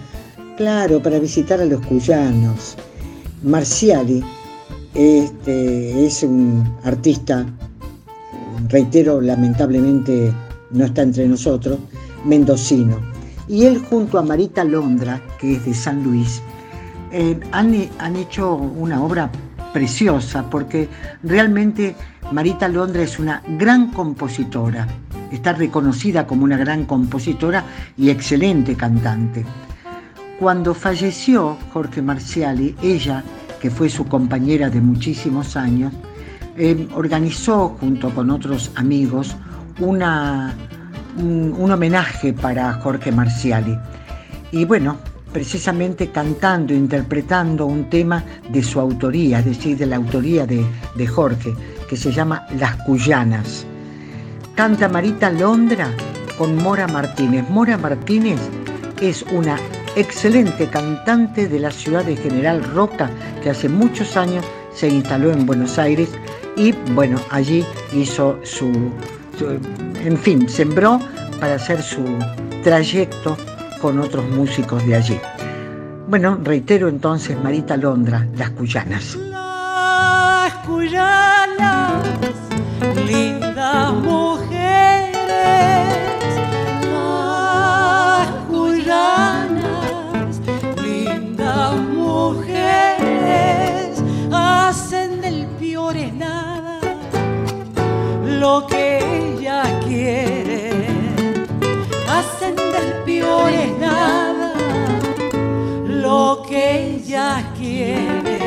claro, 0.57 1.01
para 1.01 1.19
visitar 1.19 1.59
a 1.59 1.65
los 1.65 1.85
cuyanos. 1.85 2.75
Marciali 3.43 4.23
este, 4.93 6.05
es 6.05 6.23
un 6.23 6.63
artista, 6.83 7.45
reitero, 8.69 9.19
lamentablemente 9.19 10.33
no 10.75 10.85
está 10.85 11.01
entre 11.01 11.27
nosotros, 11.27 11.79
mendocino. 12.25 12.97
Y 13.47 13.65
él 13.65 13.79
junto 13.89 14.19
a 14.19 14.23
Marita 14.23 14.63
Londra, 14.63 15.21
que 15.39 15.55
es 15.55 15.65
de 15.65 15.73
San 15.73 16.03
Luis, 16.03 16.41
eh, 17.11 17.39
han, 17.51 17.89
han, 17.99 18.15
hecho 18.15 18.55
una 18.55 19.01
obra 19.01 19.31
preciosa 19.71 20.49
porque 20.49 20.89
realmente 21.23 21.95
Marita 22.31 22.67
Londra 22.67 23.03
es 23.03 23.19
una 23.19 23.41
gran 23.57 23.91
compositora, 23.91 24.87
está 25.31 25.53
reconocida 25.53 26.27
como 26.27 26.43
una 26.43 26.57
gran 26.57 26.85
compositora 26.85 27.63
y 27.97 28.09
excelente 28.09 28.75
cantante. 28.75 29.45
Cuando 30.39 30.73
falleció 30.73 31.57
Jorge 31.71 32.01
Marciali, 32.01 32.75
ella, 32.81 33.23
que 33.61 33.69
fue 33.69 33.87
su 33.87 34.05
compañera 34.05 34.69
de 34.69 34.81
muchísimos 34.81 35.55
años, 35.55 35.93
eh, 36.57 36.87
organizó 36.93 37.77
junto 37.79 38.09
con 38.13 38.29
otros 38.29 38.71
amigos 38.75 39.35
una, 39.79 40.55
un, 41.17 41.71
homenaje 41.71 42.33
para 42.33 42.73
Jorge 42.73 43.11
Marciali. 43.11 43.77
Y 44.51 44.65
bueno, 44.65 44.97
precisamente 45.33 46.11
cantando, 46.11 46.73
interpretando 46.73 47.65
un 47.65 47.89
tema 47.89 48.23
de 48.49 48.63
su 48.63 48.79
autoría, 48.79 49.39
es 49.39 49.45
decir, 49.45 49.77
de 49.77 49.85
la 49.85 49.97
autoría 49.97 50.45
de, 50.45 50.65
de 50.95 51.07
Jorge, 51.07 51.53
que 51.89 51.97
se 51.97 52.11
llama 52.11 52.45
Las 52.59 52.75
Cuyanas. 52.83 53.65
Canta 54.55 54.87
Marita 54.87 55.29
Londra 55.29 55.89
con 56.37 56.55
Mora 56.55 56.87
Martínez. 56.87 57.49
Mora 57.49 57.77
Martínez 57.77 58.39
es 59.01 59.23
una 59.33 59.57
excelente 59.95 60.67
cantante 60.67 61.47
de 61.47 61.59
la 61.59 61.71
ciudad 61.71 62.05
de 62.05 62.15
General 62.15 62.63
Roca, 62.63 63.09
que 63.41 63.49
hace 63.49 63.69
muchos 63.69 64.15
años 64.17 64.45
se 64.73 64.89
instaló 64.89 65.31
en 65.31 65.45
Buenos 65.45 65.77
Aires 65.79 66.09
y 66.57 66.71
bueno, 66.93 67.19
allí 67.31 67.65
hizo 67.93 68.39
su 68.43 68.71
en 69.41 70.17
fin, 70.17 70.47
sembró 70.47 70.99
para 71.39 71.55
hacer 71.55 71.81
su 71.81 72.03
trayecto 72.63 73.37
con 73.81 73.99
otros 73.99 74.27
músicos 74.29 74.85
de 74.85 74.95
allí. 74.95 75.19
Bueno, 76.07 76.39
reitero 76.43 76.87
entonces 76.87 77.37
Marita 77.41 77.77
Londra, 77.77 78.27
Las 78.37 78.51
Cuyanas. 78.51 79.15
Las 79.15 80.53
Cuyanas, 80.65 82.03
lindas 83.07 83.93
del 103.43 103.71
piores 103.71 103.77
nada 103.79 104.53
lo 105.85 106.43
que 106.47 106.95
ella 106.95 107.43
quiere. 107.57 108.39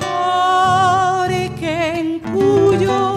Porque 0.00 1.98
en 1.98 2.20
Cuyo, 2.20 3.14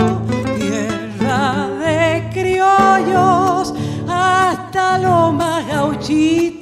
tierra 0.58 1.68
de 1.80 2.30
criollos, 2.32 3.74
hasta 4.08 4.98
los 4.98 5.34
más 5.34 5.68
gauchitos 5.68 6.59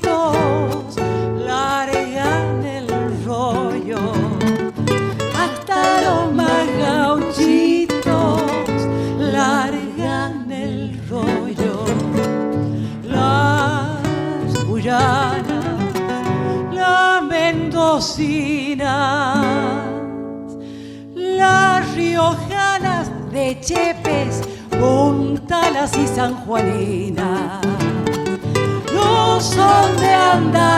las 21.15 21.95
riojanas 21.95 23.09
de 23.31 23.59
Chepes, 23.59 24.43
Puntalas 24.69 25.97
y 25.97 26.05
San 26.05 26.35
Juanina. 26.45 27.59
No 28.93 29.41
son 29.41 29.97
de 29.97 30.13
andar 30.13 30.76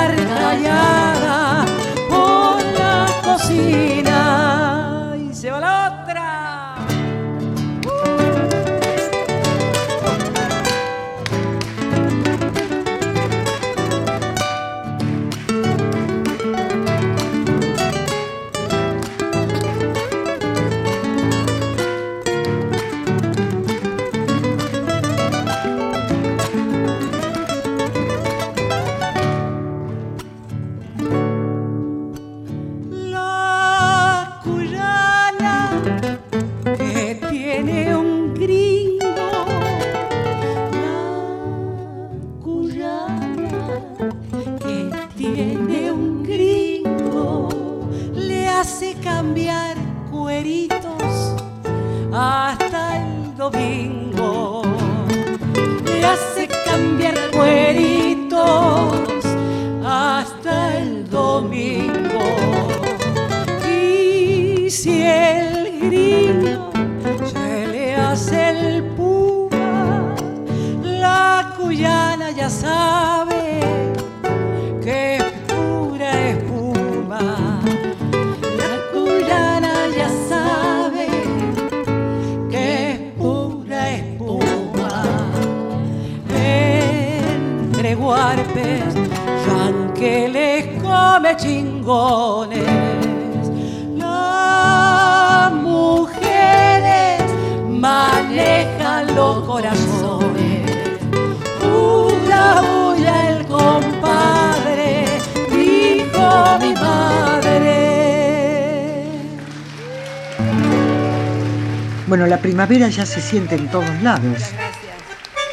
la 112.39 112.43
primavera 112.43 112.87
ya 112.87 113.05
se 113.05 113.19
siente 113.19 113.55
en 113.55 113.67
todos 113.67 114.01
lados. 114.01 114.51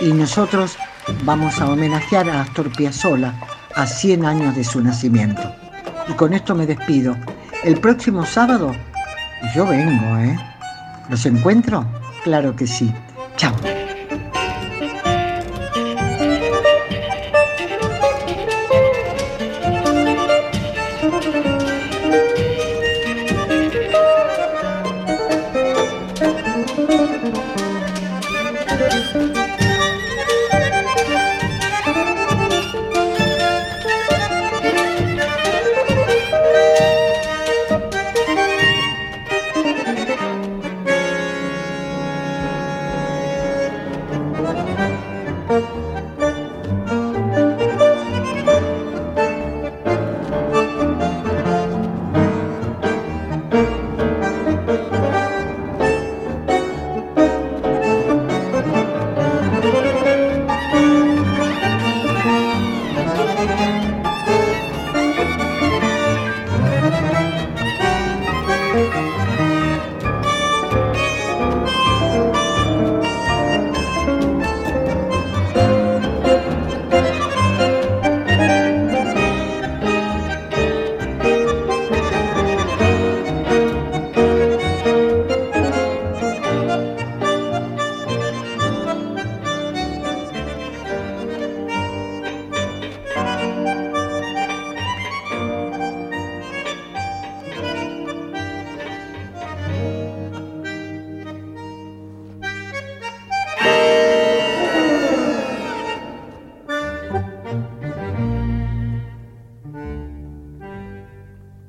Y 0.00 0.12
nosotros 0.12 0.76
vamos 1.24 1.60
a 1.60 1.68
homenajear 1.68 2.30
a 2.30 2.42
Astor 2.42 2.70
Piazzolla 2.76 3.34
a 3.74 3.88
100 3.88 4.24
años 4.24 4.54
de 4.54 4.62
su 4.62 4.80
nacimiento. 4.80 5.52
Y 6.08 6.12
con 6.12 6.32
esto 6.32 6.54
me 6.54 6.64
despido. 6.64 7.16
El 7.64 7.80
próximo 7.80 8.24
sábado 8.24 8.72
yo 9.52 9.66
vengo, 9.66 10.16
¿eh? 10.18 10.38
¿Los 11.08 11.26
encuentro? 11.26 11.84
Claro 12.22 12.54
que 12.54 12.68
sí. 12.68 12.94
Chao. 13.36 13.75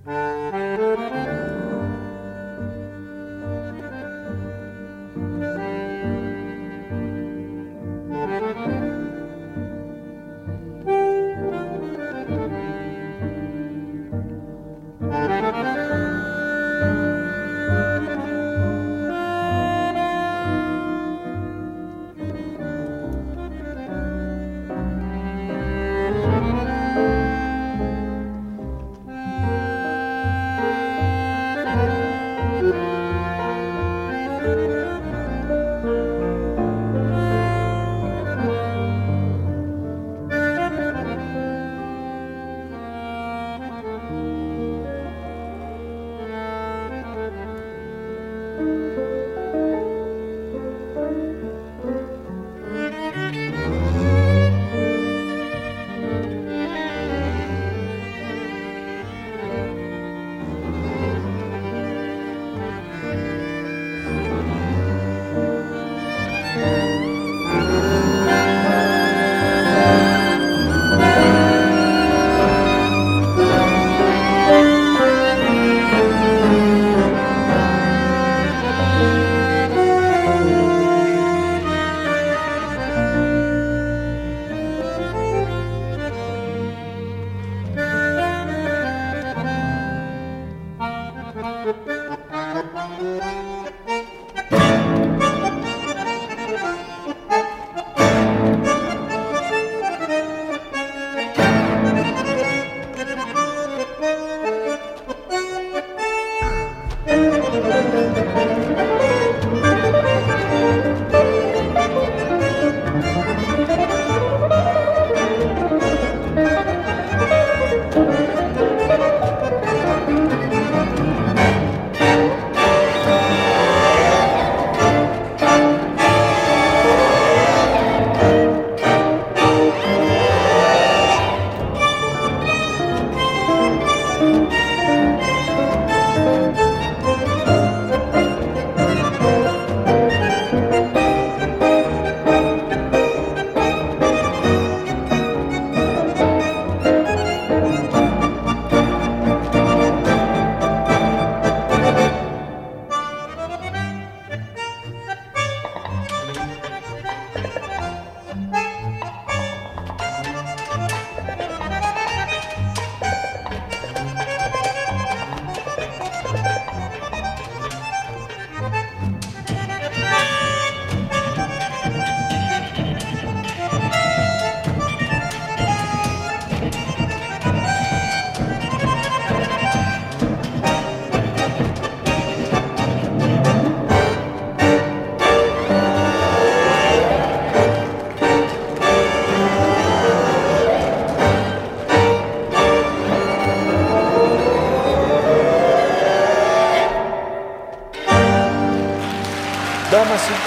Música 0.08 0.67